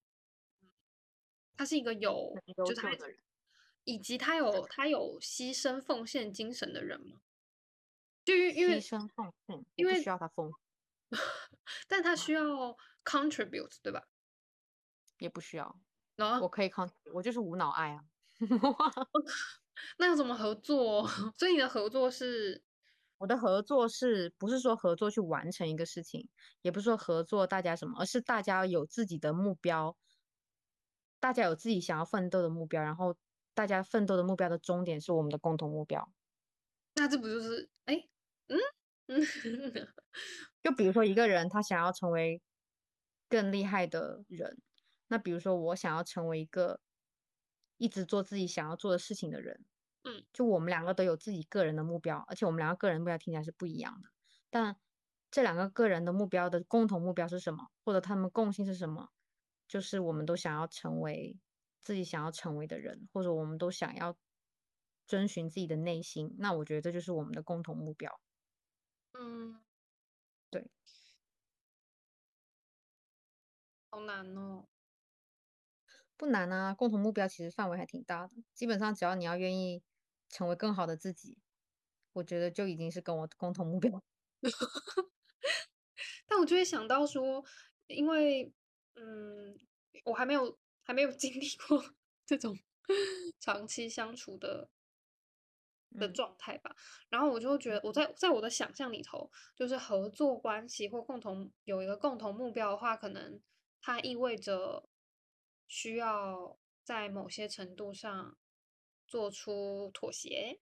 [1.55, 2.89] 他是一个有，就是他。
[3.85, 7.21] 以及他有他有牺牲奉献精神的人吗？
[8.23, 10.51] 就因为因牺为牲奉献，因为需要他奉
[11.87, 14.03] 但他需要 contribute，对吧？
[15.17, 15.79] 也不需要，
[16.17, 18.03] 然后我可以 con，，我就是无脑爱啊。
[19.97, 21.07] 那要怎么合作？
[21.37, 22.63] 所以你的合作是，
[23.19, 26.27] 我的合作是不是说合作去完成一个事情，
[26.61, 29.95] 也不是说合作大家什么，而是大家有自己的目标，
[31.19, 33.15] 大家有自己想要奋斗的目标，然后
[33.53, 36.09] 大家奋斗的目标的终点是我们的共同目标。
[36.95, 37.95] 那这不就是哎，
[38.47, 38.57] 嗯
[39.07, 39.19] 嗯，
[40.63, 42.41] 就比如说一个人他想要成为
[43.27, 44.61] 更厉害的人，
[45.07, 46.79] 那比如说我想要成为一个
[47.77, 49.65] 一直做自己想要做的事情的人，
[50.03, 54.09] 嗯，就我们两个都有自己个人的目标，而且我们两个个人目标听起来是不一样的，
[54.49, 54.77] 但
[55.29, 59.09] 这两个个人的目标的共同目标是什么，或者他们共性是什么，
[59.67, 61.37] 就是我们都想要成为
[61.81, 64.17] 自己想要成为的人，或者我们都想要
[65.05, 68.19] 遵循自己的内心，那我觉得这就是我们的共同目标。
[69.13, 69.61] 嗯，
[70.51, 70.71] 对，
[73.91, 74.67] 好难哦。
[76.17, 79.81] 不难啊，共同目标其实范围还挺大的，基本上只要你要愿意
[80.29, 81.37] 成为更好的自己，
[82.13, 84.01] 我觉得就已经是跟我共同目标。
[86.27, 87.43] 但我就会想到说，
[87.87, 88.53] 因为
[88.95, 89.57] 嗯，
[90.05, 91.83] 我还没有还没有 经历过
[92.25, 92.55] 这种
[93.39, 94.69] 长期相处的
[95.97, 96.13] 的嗯。
[96.13, 96.75] 状态吧，
[97.09, 97.91] 然后我就会觉得我。
[97.91, 103.41] 在在我的想象里头，就是合作关系或共同有一个共同目标的话，可能
[103.81, 104.89] 它意味着
[105.67, 108.37] 需要在某些程度上
[109.09, 110.59] 做出妥协？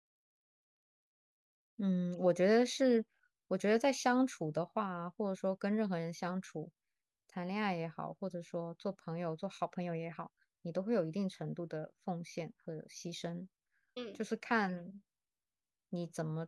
[1.79, 3.05] 嗯，我觉得是，
[3.47, 6.71] 我觉得在相处的话，或者说跟任何人相处，
[7.27, 10.31] 谈恋爱也好，或者说做朋友、做好朋友也好，
[10.61, 13.47] 你都会有一定程度的奉献和牺牲。
[13.95, 15.03] 嗯，就是看
[15.89, 16.47] 你怎么，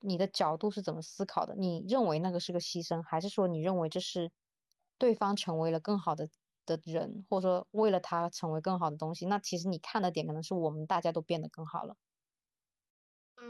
[0.00, 1.54] 你的角度是怎么思考的。
[1.56, 4.32] 你认为那个是个牺牲，还是说你认为这是
[4.96, 6.28] 对方成为了更好的
[6.66, 9.26] 的人，或者说为了他成为更好的东西？
[9.26, 11.96] 那其实你看的点可能是我们大家都变得更好了，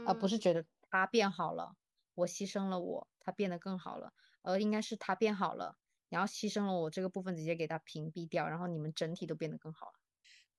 [0.03, 1.75] 而不是嗯，觉得他变好了，
[2.15, 5.77] 我牺牲了我，他变得更好了，而应该是他变好了，
[6.09, 9.93] 然后牺牲了我这个部分，直接给他屏蔽掉，然后你们整体都变得更好了。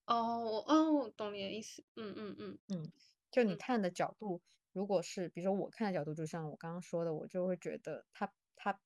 [0.08, 1.82] 哦，我哦，我懂你的意思。
[1.94, 2.92] 嗯嗯嗯嗯，
[3.30, 4.42] 就你嗯，看的角度，
[4.72, 8.80] 如果是比如说我看的角度，就像我刚刚说的，我就会觉得他他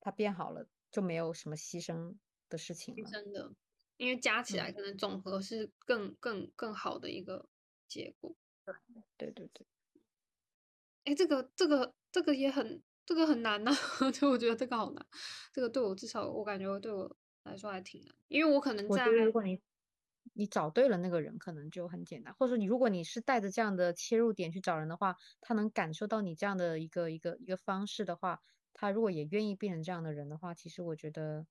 [0.00, 2.16] 他变好了，就没有什么牺牲
[2.48, 3.10] 的事情了。
[3.10, 3.52] 真的，
[3.96, 7.48] 因为加起来嗯，可能总和是更更更好的一个
[7.86, 8.34] 结果。
[9.18, 9.66] 对对对，
[11.04, 13.70] 哎，这个这个这个也很这个很难呐，
[14.12, 15.06] 就我觉得这个好难，
[15.52, 19.60] 这个对我至少我感觉对我来说还挺难，因为我可能在如果你
[20.34, 22.32] 你找对了那个人，可能就很简单。
[22.34, 28.40] 或者说你如果你是带着这样的切入点去找人的话，他能感受到你这样的一个一个一个方式的话，
[28.74, 31.46] 他如果也愿意变成这样的人的话，其实我觉得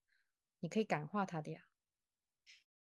[0.59, 1.67] 你可以感化他的呀。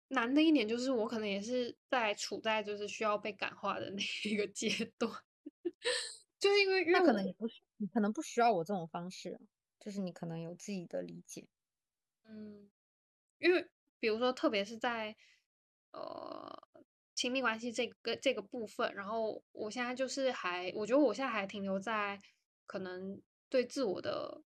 [0.09, 5.11] 难的一点就是我可能也是在处在就是需要被感化的那一个阶段，
[6.39, 9.39] 就是因为那可能我你不需，你可能不需要我这种方式，
[9.79, 11.47] 就是你可能有自己的理解。
[12.25, 12.69] 嗯。
[13.39, 13.67] 因为
[13.99, 15.13] 比如说，特别是在
[15.91, 16.69] 呃
[17.13, 22.17] 亲密关系这个这个部分，然后我现在就是还，我觉得我现在还停留在
[22.65, 24.43] 可能对自我的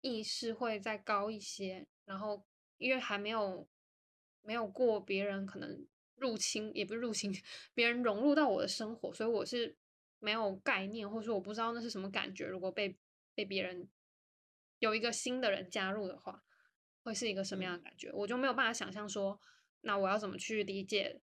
[0.00, 2.42] 意识会再高一些，然后
[2.78, 3.68] 因为还没有
[4.42, 5.86] 没有过别人可能
[6.16, 7.32] 入侵，也不是入侵，
[7.74, 9.76] 别人融入到我的生活，所以我是
[10.18, 12.98] 没有概念，或者说我不知道那是什么感觉，如果被
[13.34, 13.88] 被别人
[14.78, 16.44] 有一个新的人加入的话。
[17.04, 17.78] 会是一个什么样嗯。
[17.78, 19.40] 的感觉，我就没有办法想象说，
[19.80, 21.22] 那我要怎么去理解，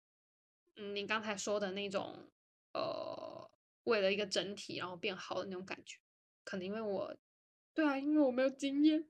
[0.76, 2.30] 嗯，你刚才说的那种，
[2.74, 3.50] 呃，
[3.86, 5.98] 为了一个整体然后变好的那种感觉，
[6.44, 7.18] 可能因为我，
[7.74, 9.10] 对啊，因为我没有经验，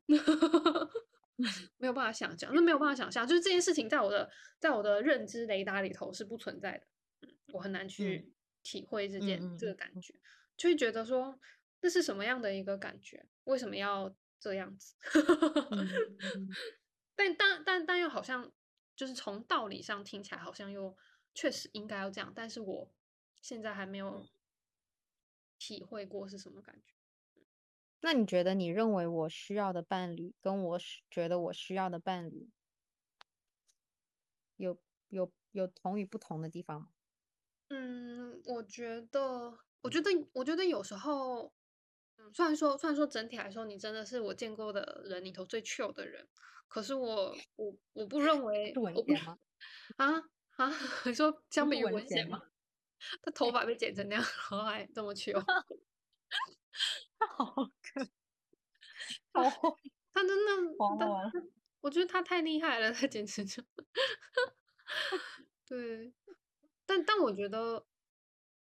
[1.77, 4.29] 没有办法想象，那没有办法想象，就是这件事情在我的
[4.59, 6.85] 在我的认知雷达里头是不存在的，
[7.21, 8.33] 嗯，我很难嗯去
[8.63, 10.13] 体会这件这个感觉，
[10.57, 11.39] 就会觉得说，
[11.81, 13.25] 这是什么样的一个感觉？
[13.45, 14.95] 为什么要这样子？
[17.15, 18.51] 但但但但又好像
[18.95, 20.95] 就是从道理上听起来好像又
[21.33, 22.93] 确实应该要这样，但是我
[23.41, 24.27] 现在还没有
[25.57, 26.95] 体会过是什么感觉。
[28.03, 32.49] 那你觉得你认为我需要的伴侣，跟我是觉得我需要的伴侣
[34.59, 36.91] 有有有同与不同的地方吗？
[37.73, 41.53] 嗯，我觉得，我觉得，我觉得有时候，
[42.17, 46.27] 嗯，虽然说，虽然说整体来说，你真的是我见过的人里头最 chill 的人，
[46.67, 49.37] 可是我，我，我不认为，是文我不贤吗？
[49.97, 50.21] 啊
[50.57, 50.69] 啊，
[51.05, 52.41] 你说相比于文贤吗？
[53.23, 55.41] 他头发被剪成那样，然后还这么 chill。
[57.27, 57.45] 好
[57.81, 58.07] 可
[59.33, 59.43] 好
[60.13, 60.77] 他真的，
[61.81, 63.63] 我觉得他太厉害了，他简直就
[65.65, 66.13] 对。
[66.85, 67.85] 但但我觉得，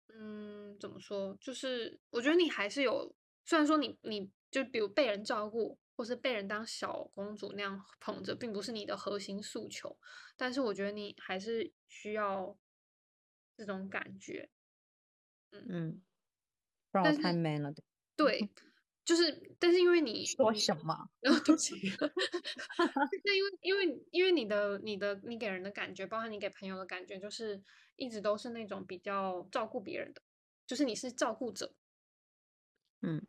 [0.07, 1.37] 嗯，怎么说？
[1.41, 9.97] 就是我觉得你还是有，虽然说你你就比如被人照顾，或是被人当小公主那样捧着，并不是你的核心诉求，
[10.37, 12.57] 但是我觉得你还是需要
[13.57, 14.49] 这种感觉。
[15.51, 16.01] 嗯，嗯，
[16.91, 17.83] 不然我太 man 了，对，
[18.23, 18.49] 对，
[19.03, 20.95] 就是但是因为你说什么？
[21.21, 21.75] 然 后对不起，
[23.25, 27.61] 那因为因为因为你的你的你给人的感觉，包括你给朋友的感觉，就是
[27.95, 30.21] 一直都是那种比较照顾别人的，
[30.67, 31.73] 就是你是照顾者，
[33.01, 33.25] 嗯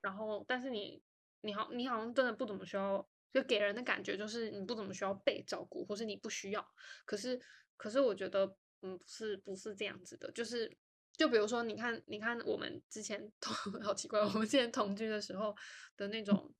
[0.00, 1.02] 然后但是你
[1.42, 6.66] 你好你好像真的不怎么需要，就给人的感觉就是你不怎么需要被照顾，或是你不需要。
[7.04, 7.40] 可是
[7.76, 10.76] 可是我觉得嗯不是不是这样子的，就是
[11.16, 15.54] 就比如说你看你看我们之前同 好奇怪，我们之前同居的时候
[15.96, 16.54] 的那种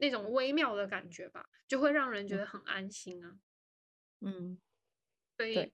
[0.00, 3.38] 那种微妙的感觉吧，就会让人觉嗯得很安心啊。
[4.20, 4.58] 嗯，
[5.36, 5.72] 所以，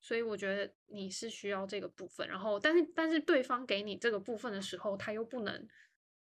[0.00, 5.66] 所以我觉得你是需要这个部分，然后但是但是对方给你这个部分的时候，他又不能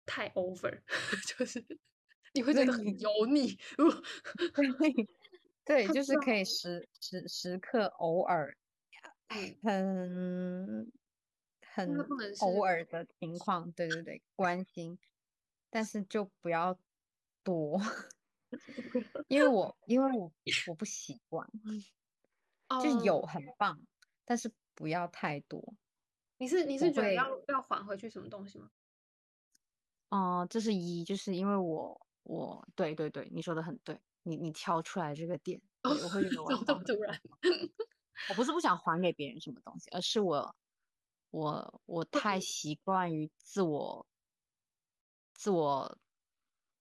[0.06, 0.82] 太 over，
[1.38, 1.64] 就是
[2.34, 3.58] 你会觉得很油腻。
[4.56, 4.94] 对
[5.66, 8.56] 对，就是可以时时时刻偶尔
[9.64, 10.92] 嗯，
[11.76, 12.00] 很
[12.40, 14.98] 偶尔的情况，对对对，关心，
[15.70, 16.80] 但是就不要
[17.44, 17.82] 多，
[19.28, 20.32] 因为我因为我
[20.68, 21.46] 我不习惯，
[22.82, 23.82] 就有哦，很棒，
[24.24, 25.74] 但是不要太多。
[26.38, 28.72] 你是你是觉得要要还回去什么东西吗？
[30.10, 36.50] 哦、这是一，就是因为我我对对对，你说的很对，你你挑出来这个点，我会觉得我
[36.84, 37.22] 突然？
[38.30, 40.56] 我不是不想还给别人什么东西，而是我
[41.32, 44.08] 我我太习惯于自我
[45.36, 45.98] 自我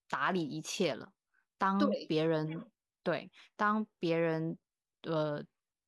[0.09, 1.13] 打理一切了。
[1.59, 2.65] 当别人
[3.03, 4.59] 对当别人
[5.03, 5.45] 呃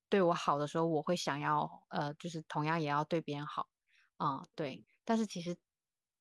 [0.08, 3.68] 对我好的时候，我会想要呃就是同样也要对别人好
[4.16, 4.84] 啊、对。
[5.04, 5.56] 但是其实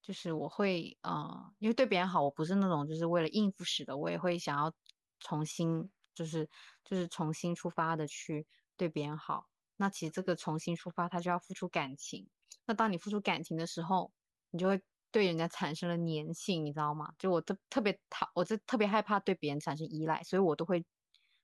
[0.01, 4.73] 就是我会呃，因为对别人好，我不是那种就是为了应付使的，我也会想要
[5.19, 6.49] 重新就是
[6.83, 9.47] 就是重新出发的去对别人好。
[9.77, 12.27] 那其实这个重新出发，他就要付出感情。
[12.65, 14.11] 那当你付出感情的时候，
[14.51, 17.13] 你就会对人家产生了粘性，你知道吗？
[17.17, 20.85] 就我特特别讨，我这特别害怕对别人产生依赖，所以我都会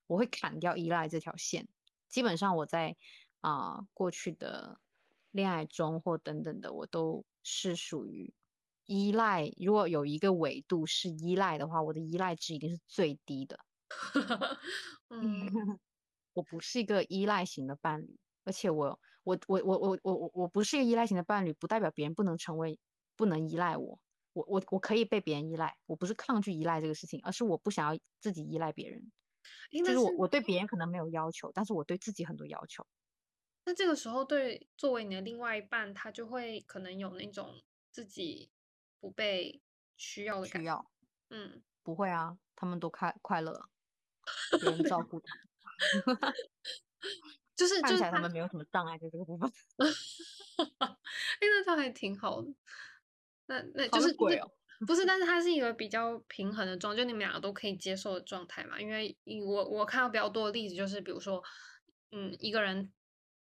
[0.07, 1.67] 我会砍掉依赖这条线。
[2.09, 2.95] 基本上我在
[3.41, 4.79] 啊、过去的
[5.32, 8.34] 恋爱中或等等的，我都是属于
[8.86, 9.51] 依赖。
[9.57, 13.59] 如果有一个维度是依赖的话，我的依赖值一定是最低的。
[15.09, 15.49] 嗯，
[16.34, 22.79] 我不是一个依赖型的伴侣，而且我我我我我我我我不是一个依赖型的伴侣，不代表别人不能成为
[23.15, 24.01] 不能依赖我。
[24.34, 29.11] 我我我可以被别人依赖，我不是抗拒依赖这个事情，而是我不想要自己依赖别人。
[29.71, 32.86] 就是我我对别人可能没有要求，但是我对自己很多要求。
[33.65, 37.61] 那这个时候对作为你的另外一半，他就会可能有那种
[37.91, 38.49] 自己
[38.99, 39.61] 不被
[39.97, 40.59] 需要的感觉。
[40.59, 40.91] 需要
[41.29, 43.69] 嗯，不会啊，他们都快快乐，
[44.61, 45.36] 别人照顾他，
[47.55, 49.51] 就是就是看起来他们没有什么障碍在这个部分。
[49.79, 52.47] 哎，那这样还挺好的。
[53.47, 54.51] 那那就是就是个鬼哦
[54.88, 58.79] 不是，但是它是一个比较平衡的状态，就你们两个都可以接受的状态嘛。
[58.82, 61.43] 因为以我我看到比较多的例子，就是比如说，
[62.11, 62.91] 嗯，一个人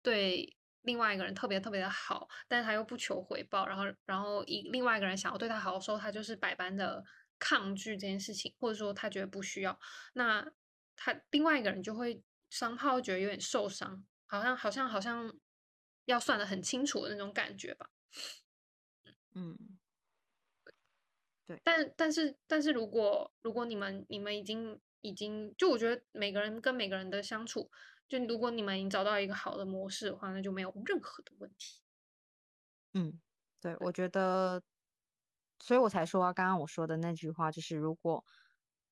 [0.02, 7.02] 对另外一个人特别特别的好，但是他又不求回报，然后然后一另外一个人想要对他好的时候，他就是百般的
[7.40, 9.80] 抗拒这件事情，或者说他觉得不需要，
[10.14, 10.46] 那
[10.96, 15.34] 他另外一个人就会伤炮觉得有点受伤，好像好像好像
[16.06, 17.90] 要算的很清楚的那种感觉吧。
[19.34, 19.58] 嗯，
[21.46, 27.72] 对但但是但是如果如果你们你们已经已经就我觉得每个人跟每个人的相处，
[28.08, 31.82] 就如果你们已经找到一个好的模式的话，那就没有任何的问题。
[32.94, 33.20] 嗯，
[33.60, 34.62] 对，我觉得，
[35.60, 38.24] 所以我才说啊，刚刚我说的那句话，就是如果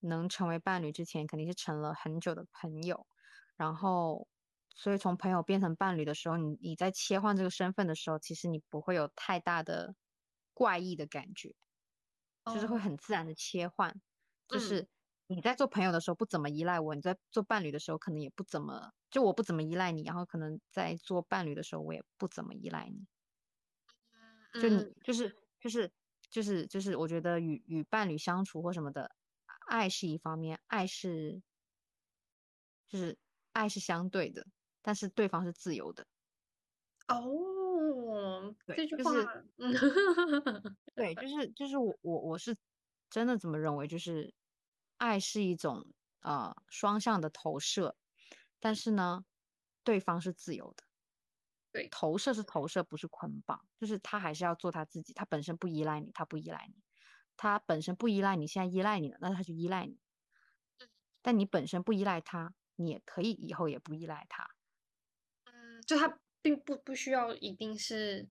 [0.02, 3.08] 能成为伴侣之前，肯定是成了很久的朋友，
[3.58, 4.28] 然后，
[4.76, 9.96] 所以从朋友变成伴侣的时候，你你在切换这个身份的时候，其实你不会有太大的
[10.54, 11.56] 怪异的感觉，
[12.50, 12.82] 就是会哦。
[12.82, 14.02] 很自然的切换，
[14.50, 14.62] 就嗯。
[14.62, 14.90] 是
[15.28, 23.08] 你在做朋友的时候不怎么依赖我，你在做伴侣的时候可能也不怎么，就我不怎么依赖你，然后可能在做伴侣的时候我也不怎么依赖你。
[24.58, 25.02] 就你嗯。
[25.04, 25.92] 就是就是
[26.30, 29.12] 就是就是，我觉得与与伴侣相处或什么的，
[29.72, 31.42] 爱是一方面，爱是
[32.90, 33.18] 就是
[33.54, 34.46] 爱是相对的，
[34.82, 36.06] 但是对方是自由的。
[37.08, 39.72] 哦，这句话，就是嗯，
[40.94, 42.58] 对，就是就是我我我是
[43.10, 44.34] 真的这么认为，就是
[44.98, 47.96] 爱是一种呃双向的投射，
[48.60, 49.24] 但是呢，
[49.86, 50.84] 对方是自由的。
[51.72, 56.76] 对投射是投射，不是捆绑，就是他还是要做他自己，他本身不依赖你，他不依赖你，
[57.42, 59.98] 他本身不依赖你，现在依赖你了，那他就依赖你。
[61.24, 64.48] 但你本身不依赖他，你也可以以后也不依赖他，
[65.46, 68.30] 嗯，就他并不不需要一定是，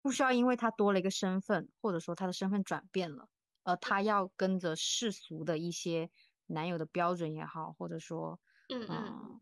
[0.00, 3.28] 不需要因为他多了一个身份，或者说他的身份转变了，
[3.62, 6.10] 而他要跟着世俗的一些
[6.46, 9.38] 男友的标准也好，或者说，嗯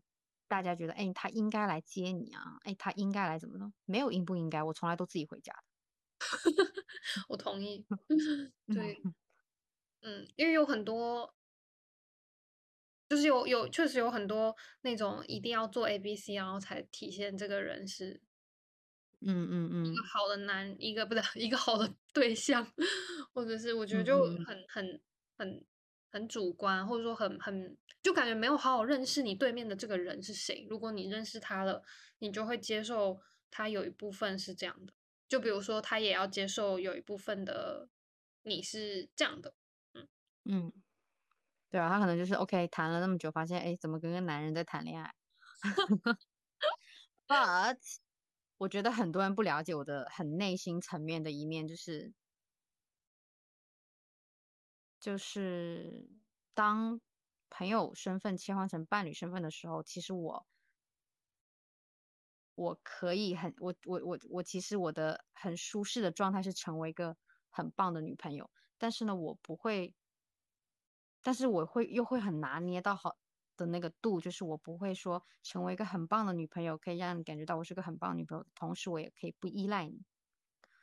[0.49, 3.71] 大家觉得，哎，他应该来接你啊，哎，他应该来怎么呢？
[3.85, 5.63] 没有应不应该，我从来都自己回家的。
[7.27, 7.85] 我同意。
[8.67, 9.01] 对，
[10.01, 11.33] 嗯，因为有很多，
[13.09, 18.21] 就是有有确实有很多那种一定要做 A B C，然后才体现这个人是
[19.21, 22.65] 嗯嗯嗯一个嗯好的男，一个不是 一个好的对象，
[23.33, 25.01] 或者是我觉得嗯就嗯很很
[25.37, 25.65] 很
[26.11, 30.65] 很主观，或者说很很就感觉没有好好认识你对面的这个人是谁。
[30.69, 31.83] 如果你认识他了，
[32.19, 33.19] 你就会接受
[33.51, 34.93] 他有一部分是这样的，
[35.29, 37.87] 就比如说他也要接受有一部分的
[38.41, 39.53] 你是这样的。
[40.43, 40.73] 嗯，
[41.69, 45.13] 对啊，他可能就是 OK，谈了那么久，发现哎，怎么跟个男人在谈恋爱？
[47.27, 47.77] But
[48.57, 52.13] 我觉得很多人不了解我的很内心层面的一面，就是
[54.99, 56.09] 就是
[56.55, 56.99] 当
[57.49, 60.47] 朋友身份切换成伴侣身份的时候，其实我
[62.59, 67.15] 我可以很我我我我其实我的很舒适的状态是成为一个
[67.49, 69.95] 很棒的女朋友，但是呢，我不会，
[71.23, 73.15] 但是我会又会很拿捏到好
[73.55, 80.03] 的那个度，就是我不会说成为一个很棒的女朋友，可以让你感觉到我是个很棒的女朋友，同时我也可以不依赖你。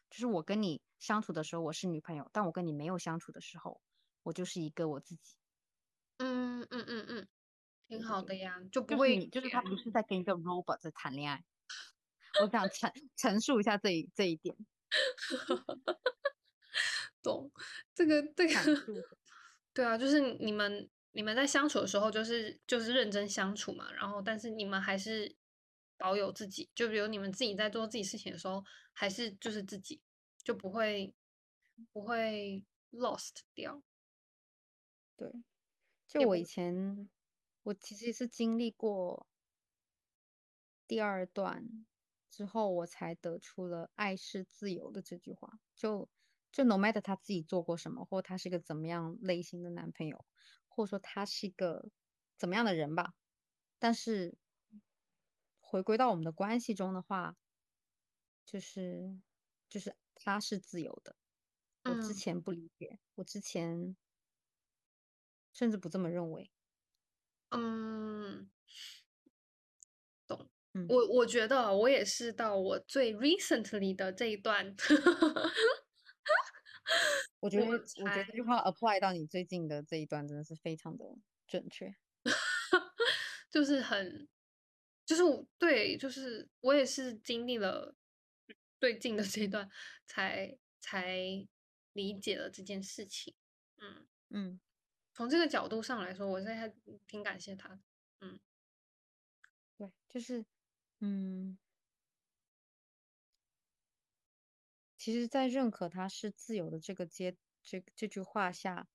[0.09, 3.83] 就是我跟你相处的时候我是女朋友，但我跟你没有相处的时候，
[4.23, 5.37] 我就是一个我自己。
[6.19, 7.29] 嗯嗯嗯嗯，
[7.89, 11.45] 挺好的呀，就不会，就是他不是在跟一个 robot 在谈恋爱。
[12.43, 14.55] 我想陈陈述一下这一这一点，
[17.23, 17.51] 懂
[17.95, 18.55] 这个这个。
[19.75, 25.37] 对啊，就是你们你们在相处的时候，就是就是认真相处嘛，然后但是你们还是
[25.99, 28.65] 保有自己，就比如你们自己在做自己事情的时候，
[28.95, 30.01] 还是就是自己，
[30.43, 31.15] 就不会
[31.93, 33.83] 不会 lost 掉，
[35.15, 35.31] 对，
[36.09, 37.11] 就我以前，
[37.65, 39.27] 我其实是经历过
[40.89, 41.85] 第二段
[42.37, 45.49] 之后，我才得出了“爱是自由”的这句话。
[45.75, 46.11] 就
[46.53, 50.27] 就 no matter 他自己做过什么，或他是一个怎么样类型的男朋友，
[50.69, 51.89] 或者说他是一个
[52.37, 53.15] 怎么样的人吧，
[53.79, 54.37] 但是
[55.61, 57.37] 回归到我们的关系中的话，
[58.47, 59.21] 就是
[59.69, 61.17] 就是他是自由的。
[61.85, 63.97] 我之嗯前不理解，我之前
[65.55, 66.51] 甚至不这么认为。
[67.53, 68.51] 嗯。
[70.77, 74.77] 嗯，我我觉得我也是到我最 recently 的这一段，
[77.41, 81.17] 我 我觉得，我觉得这句话 apply 到你最近的这一段，真的是非常的
[81.47, 81.95] 准确。
[83.49, 84.29] 就是很，
[85.07, 87.95] 就是我对，就是我也是经历了
[88.79, 89.71] 最近的这一段，
[90.05, 91.17] 才才
[91.95, 93.35] 理解了这件事情。
[93.79, 94.61] 嗯，嗯，
[95.15, 96.75] 从这个角度上来说，我现在还
[97.07, 97.79] 挺感谢他的。
[98.21, 98.39] 嗯
[99.79, 100.45] 对，就是，
[101.01, 101.59] 嗯，
[104.97, 108.89] 其实，在认可他是自由的这个阶这这句话下，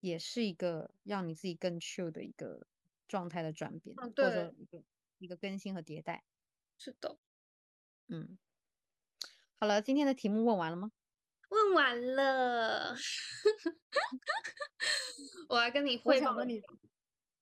[0.00, 2.66] 也是一个让你自己更 chill 的一个
[3.08, 4.84] 状态的转变，嗯，或者一个
[5.18, 6.24] 一个更新和迭代。
[6.78, 7.18] 是的，
[8.08, 8.38] 嗯，
[9.58, 10.92] 好了，今天的题目问完了吗？
[11.48, 12.94] 问完了，
[15.48, 16.44] 我来跟你我汇报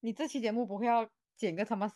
[0.01, 1.93] 你这期节目不会要剪个他妈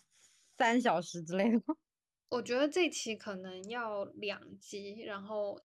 [0.57, 1.77] 三小时之类的吗？
[2.31, 5.61] 我觉得这期可能要两集，然后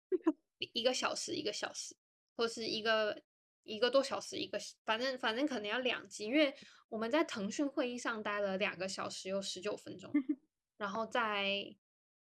[0.57, 1.95] 一一个小时一个小时，
[2.35, 3.21] 或是一个
[3.63, 6.53] 一个多小时一个，反正反正可能要两集，因为
[6.89, 10.11] 我们在腾讯会议上待了两个小时又十九分钟，
[10.77, 11.75] 然后在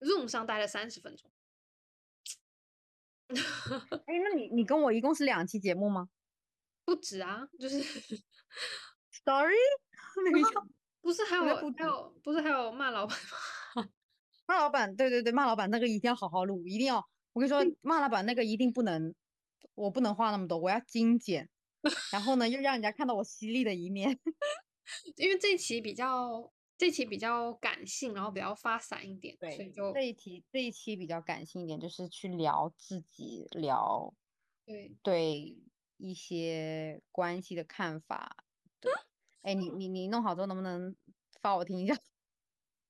[0.01, 1.31] Zoom 上待了三十分钟。
[4.07, 6.09] 哎，那你你跟我一共是两期节目吗
[6.85, 7.83] 不止啊，就是
[9.25, 9.57] ？Sorry，
[10.25, 10.69] 那个
[11.01, 13.17] 不是还有不止还有不是还有骂老板
[13.77, 13.89] 吗？
[14.47, 17.05] 骂老板，对对对，骂老板那个一定要好好录，一定要。
[17.35, 19.15] 我跟你说，骂老板那个一定不能，
[19.75, 21.49] 我不能话那么多，我要精简，
[22.13, 24.19] 然后呢，又让人家看到我犀利的一面。
[25.17, 34.15] 因为这一期比较这期比较感性，然后比较发散一点，所以，就这一题这一期比较感性一点，就是去聊自己，聊
[34.65, 35.59] 对对
[35.99, 38.45] 一些关系的看法。
[38.81, 38.91] 对，
[39.49, 40.95] 哎，你你你弄好之后能不能
[41.41, 41.97] 发我听一下？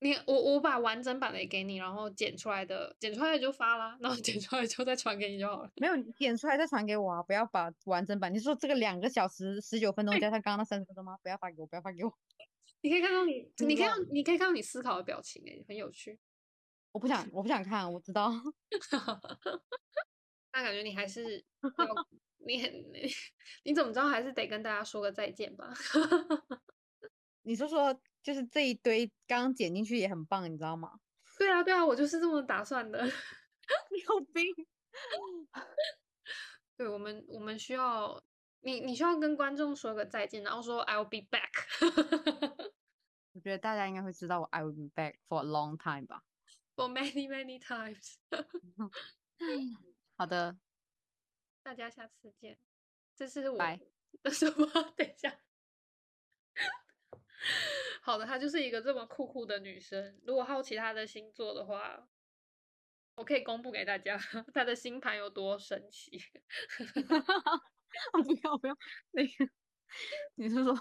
[0.00, 5.70] 你我我把完整版的也给你，然后剪出来的剪出来的就发啦，然后剪出来就再传给你就好了。
[5.76, 7.22] 没有，你剪出来再传给我啊！
[7.22, 8.34] 不要把完整版。
[8.34, 11.16] 你说这个两个小时十九分钟加上刚刚那三十分钟吗？
[11.22, 12.12] 不要发给我，不要发给我。
[12.82, 16.18] 你可以看到你， 你可以你可以看到你思考的表情，哎，很有趣。
[16.90, 18.32] 我不想，我不想看，我知道。
[20.52, 22.06] 那感觉你还是要
[22.46, 22.70] 你很
[23.64, 25.72] 你怎么知道还是得跟大家说个再见吧？
[27.42, 30.98] 你说说，就是这一堆刚刚剪进去也很棒，你知道吗？
[31.38, 33.02] 对啊对啊，我就是这么打算的。
[33.90, 34.44] 你有病！
[36.76, 38.22] 对我们我们需要
[38.60, 41.50] 你你需要跟观众说个再见，然后说 I'll be back
[43.32, 46.22] 我觉得大家应该会知道我 I will be back for a long time 吧。
[46.74, 48.16] for many many times。
[50.16, 50.56] 好的，
[51.68, 52.58] 大家下次见。
[53.14, 53.78] 这是我拜
[54.22, 54.66] 的 什么？
[54.96, 55.38] 等一下。
[58.00, 60.18] 好的，她就是一个这么酷酷的女生。
[60.24, 62.08] 如果好奇她的星座的话，
[63.16, 64.16] 我可以公布给大家
[64.54, 66.18] 她的星盘有多神奇。
[68.24, 68.74] 不要不要，
[69.10, 69.30] 那个
[70.36, 70.74] 你是说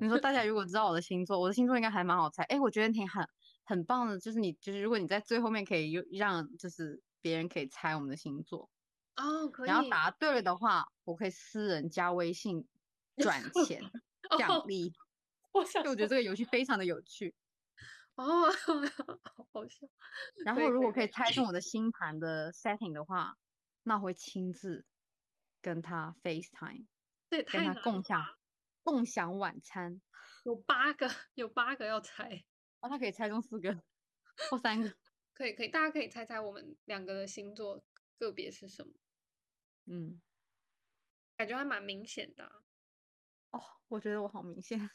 [0.00, 2.44] 你说大家如果知道我的星座，我的星座应该还蛮好猜。
[2.44, 3.26] 哎，我觉得挺很
[3.64, 8.70] 很棒的，就是你就是如果你在最后面可以有让就是别人可以猜我们的星座，
[9.16, 9.68] 哦，可以。
[9.68, 12.66] 然后答对了的话，我可以私人加微信
[13.16, 13.82] 转钱
[14.38, 14.92] 奖哦 励。
[15.52, 17.34] 我想就我觉得这个游戏非常的有趣。
[18.16, 18.50] 哦，
[19.52, 19.86] 好笑。
[20.44, 23.36] 然后如果可以猜中我的星盘的 setting 的话，
[23.82, 24.86] 那会亲自
[25.60, 26.86] 跟他 FaceTime，
[27.28, 28.22] 对，跟他共享
[28.82, 30.00] 共享晚餐。
[30.44, 32.44] 有八个，有八个要猜。
[32.80, 33.82] 哦，他可以猜中四个
[34.50, 34.94] 或三个。
[35.34, 37.82] 可以，可以，大家可以猜猜我们两个的星座
[38.18, 38.92] 个别是什么？
[39.86, 40.20] 嗯，
[41.36, 42.62] 感觉还蛮明显的。
[43.50, 44.90] 哦，我觉得我好明显。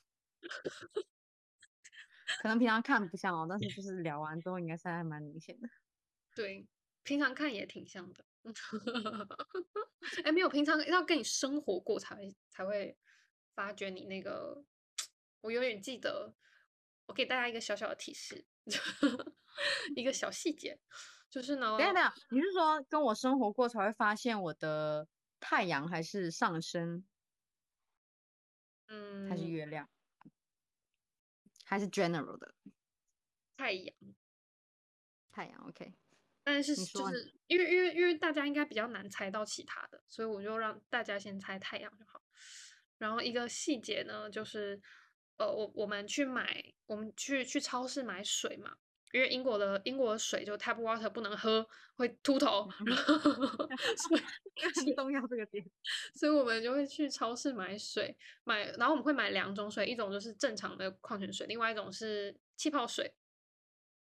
[2.41, 5.69] 可能平常看不像哦，但是就是聊完之后，应该是还蛮明显的。
[6.35, 6.68] 对，
[7.03, 8.26] 平常看也挺像的。
[10.23, 12.18] 哎，没有，平常要跟你生活过才
[12.49, 12.97] 才会
[13.53, 14.65] 发觉你那个。
[15.41, 16.35] 我有点记得，
[17.05, 18.45] 我给大家一个小小的提示，
[19.95, 20.81] 一个小细节，
[21.29, 21.77] 就是呢。
[21.77, 25.07] 等下等下，你是说跟我生活过才会发现我的
[25.39, 27.05] 太阳还是上升？
[28.87, 29.89] 嗯，还是月亮？
[31.65, 32.55] 还是 general 的
[33.57, 33.95] 太阳？
[35.29, 35.93] 太阳 OK。
[36.43, 42.23] 但是就是因为因为因为大家应该比较难猜到其他的，所以我就让大家先猜太阳就好。
[42.97, 44.81] 然后一个细节呢，就是。
[45.39, 48.75] 呃，我我们去买，我们去去超市买水嘛，
[49.11, 51.65] 因为英国的英国的水就 tap water 不能喝，
[51.95, 52.67] 会秃头，
[53.97, 54.21] 所以
[54.85, 55.63] 很重要这个点，
[56.13, 63.15] 所以我们就会去超市买水，买，然后我们会买两种水，一种就是正常的矿泉水，另外一种是气泡水。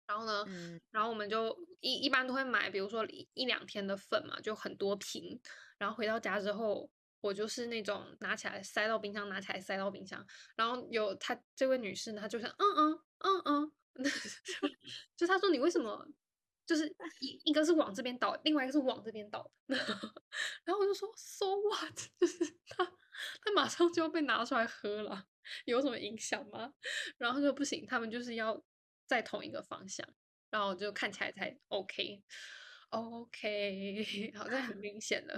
[0.08, 0.46] 然后呢，
[0.92, 5.40] 然后我们就一一般都会买，比如说一一两天的粉嘛，就很多瓶，
[5.78, 6.90] 然后回到家之后。
[7.24, 10.26] 我就是那种拿起来塞到冰箱，拿起来塞到冰箱。
[10.56, 13.72] 然后有她这位女士呢，她就想，嗯嗯嗯嗯，
[15.18, 16.08] 就他说你为什么
[16.66, 16.88] 就是
[17.20, 19.52] 一一个是往这边倒，另外一个是往这边倒。
[19.68, 21.96] 然后我就说，so what？
[22.20, 25.28] 就是他他马上就要被拿出来喝了，
[25.66, 26.74] 有什么影响吗？
[27.18, 28.64] 然后就不行，他们就是要
[29.06, 30.08] 在同一个方向，
[30.50, 31.60] 然后就看起来才
[32.90, 35.38] OK，OK，好像很明显了。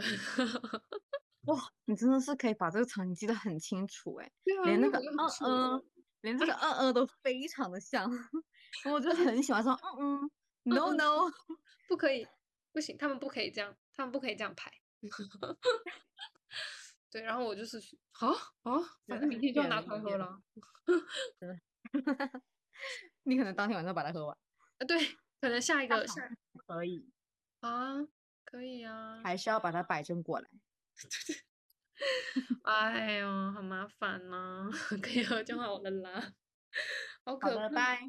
[1.45, 4.31] 哇，你真的是可以把这个场景记得很清楚哎，
[4.63, 5.03] 连那个嗯
[5.45, 5.83] 嗯，
[6.23, 8.09] 连这个嗯嗯都非常的像，
[8.91, 10.23] 我就很喜欢说嗯
[10.63, 11.31] 嗯，no no，
[11.87, 12.25] 不可以，
[12.71, 14.71] 不行，他们不可以这样，他们不可以这样排。
[17.11, 17.79] 对，然后我就是
[18.11, 18.29] 好
[18.63, 20.41] 啊，反正明天就要拿出来喝了。
[23.23, 24.35] 你可能当天晚上把它喝完。
[24.79, 24.97] 啊，对，
[25.41, 26.27] 可能下一个下
[26.65, 27.11] 可以
[27.59, 27.95] 啊，
[28.45, 30.49] 可以啊，还是要把它摆正过来。
[32.63, 34.69] 哎呦，好麻烦呐！
[35.01, 36.33] 可以喝就好了啦。
[37.25, 37.69] 好可怕。
[37.69, 37.99] 拜。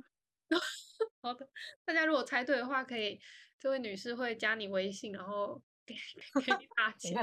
[1.22, 1.48] 好的，
[1.84, 3.20] 大家如果猜对的话，可以
[3.58, 5.94] 这位女士会加你微信，然后给
[6.44, 7.14] 给你打钱。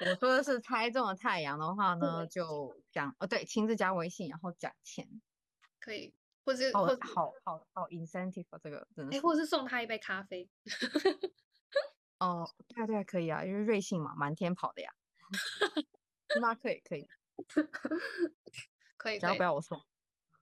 [0.00, 5.08] 我说的是猜中了太阳的话呢，就讲哦，对，亲自加微信，然后讲钱。
[5.80, 6.14] 可以，
[6.44, 9.16] 或者好好好好 incentive 这个真的。
[9.16, 10.48] 哎，或者是送他一杯咖啡。
[12.22, 14.94] 哦，对啊，对啊，可以啊，因为瑞幸嘛，满天跑的呀。
[16.40, 17.08] 那可以，可以，
[18.96, 19.84] 可以，只要不要我送。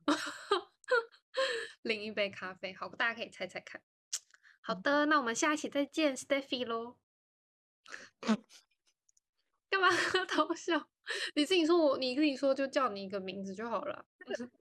[1.83, 3.81] 另一杯咖啡，好，大家可以猜猜看。
[4.61, 6.99] 好的，那我们下一期再见，Stephy 喽。
[9.71, 9.89] 干嘛
[10.27, 10.89] 偷笑？
[11.35, 14.05] 你自己说，我你自己说，就叫你一个名字就好了。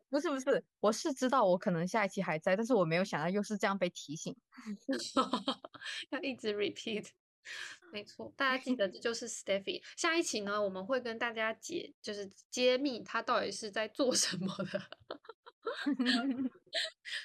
[0.10, 4.36] 不是不是，我是知道我可能下一期还在，但是我没有想到又是这样被提醒，
[6.11, 7.10] 要一直 repeat。
[7.91, 9.81] 没错，大家记得这就是 Stephy。
[9.98, 14.81] 下一期呢，我们会跟大家解，就是揭秘他到底是在做什么的，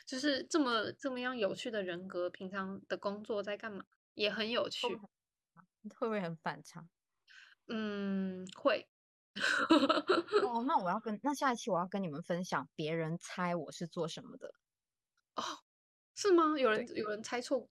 [0.06, 3.85] 就是这么这么样有趣的人格，平常的工作在干嘛，
[4.15, 4.86] 也很有趣，
[5.98, 6.89] 会不会很反常？
[7.69, 8.89] 嗯，会。
[10.47, 14.55] 哦，那我要跟那下一期我要跟你们分享别人猜我是做什么的
[15.36, 15.43] 哦，
[16.15, 16.57] 是吗？
[16.59, 17.69] 有人有人猜错，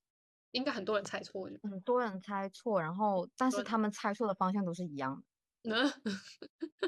[0.51, 5.23] 应该很多人猜错，很多人猜错，然后但是他们猜错的方向都是一样
[5.63, 5.73] 的。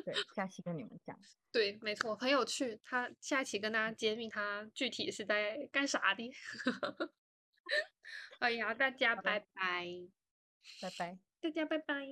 [0.03, 1.17] 对，下期跟你们讲。
[1.53, 2.77] 对，没错，很有趣。
[2.83, 6.29] 他下一期跟大家揭秘他具体是在干啥的。
[8.39, 10.09] 哎呀，大家拜拜，
[10.81, 12.05] 拜拜，大家拜拜。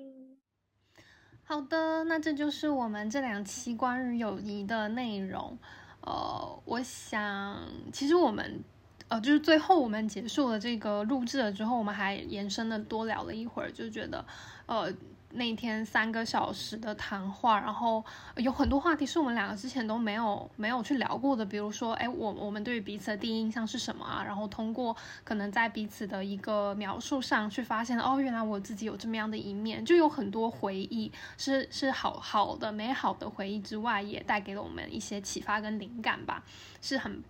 [1.45, 5.57] 好的，那这就是我们这两期关于友谊的内容。
[6.01, 7.59] 呃，我想，
[7.91, 8.63] 其实我们，
[9.09, 14.25] 呃，就是最后我们结束了这个录制了之后，我们还延伸的多聊了一会儿，就觉得，
[14.65, 14.91] 呃。
[15.35, 18.03] 那天三个小时的谈话，然后
[18.37, 24.23] 有很多话题是我们两个之前都没有没有去聊过的，比如说，哎，我我们对于彼此的第一印象是什么啊？
[24.23, 36.43] 然后通过可能在彼此的一个描述上去发现，哦，原来我自己有这么样的一面，就有很多回忆，是是好好的美好的回忆之外，也带给了我们一些启发跟灵感吧，
[36.81, 37.23] 是很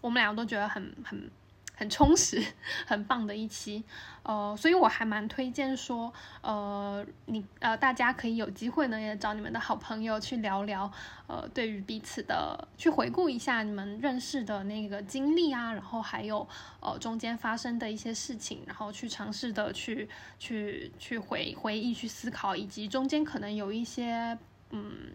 [0.00, 1.30] 我们两个都觉得很很。
[1.76, 2.42] 很充实、
[2.88, 3.84] 很棒的一期，
[4.22, 10.90] 呃，所以我还蛮推荐说，呃，你呃，大家可以有机会呢，也找你们的好朋友去聊聊，
[11.26, 16.48] 呃，对于彼此的去回顾一下你们认识的那个经历啊，然后还有
[16.80, 20.08] 呃中间发生的一些事情，然后去尝试的去
[20.38, 24.36] 去去回回忆、去思考，以及中间可能有一些
[24.70, 25.12] 嗯。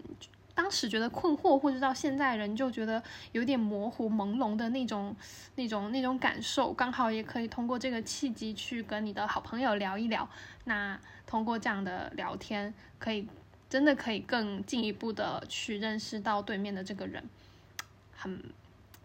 [0.53, 3.01] 当时觉得困惑，或者到现在人就觉得
[3.31, 5.15] 有点模糊、朦胧的那种、
[5.55, 10.27] 那种、那种感受，刚好也可以通过这个契机去跟你的好朋友聊一聊。
[10.65, 13.27] 那通过这样的聊天，可以
[13.69, 17.23] 真的可以更进一步的去认识到对面的这个人。
[18.13, 18.43] 很，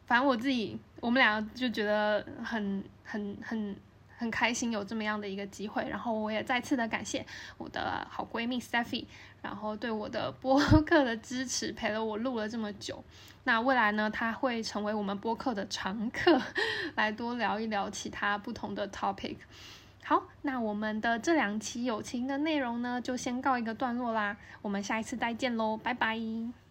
[0.07, 3.77] 反正我自己，我们俩就觉得很、很、很。
[4.17, 7.25] 很开心有这么样的一个机会，然后我也再次的感谢
[7.59, 9.05] 我的好闺蜜 Stephy，
[9.43, 13.05] 然后对我的播客的支持，陪了我录了这么久。
[13.45, 16.41] 那未来呢，她会成为我们播客的常客，
[16.97, 19.37] 来多聊一聊其他不同的 topic。
[20.03, 26.66] 好，那我们的这两期友情的内容呢，就先告一个段落啦，我们下一次再见喽，拜拜。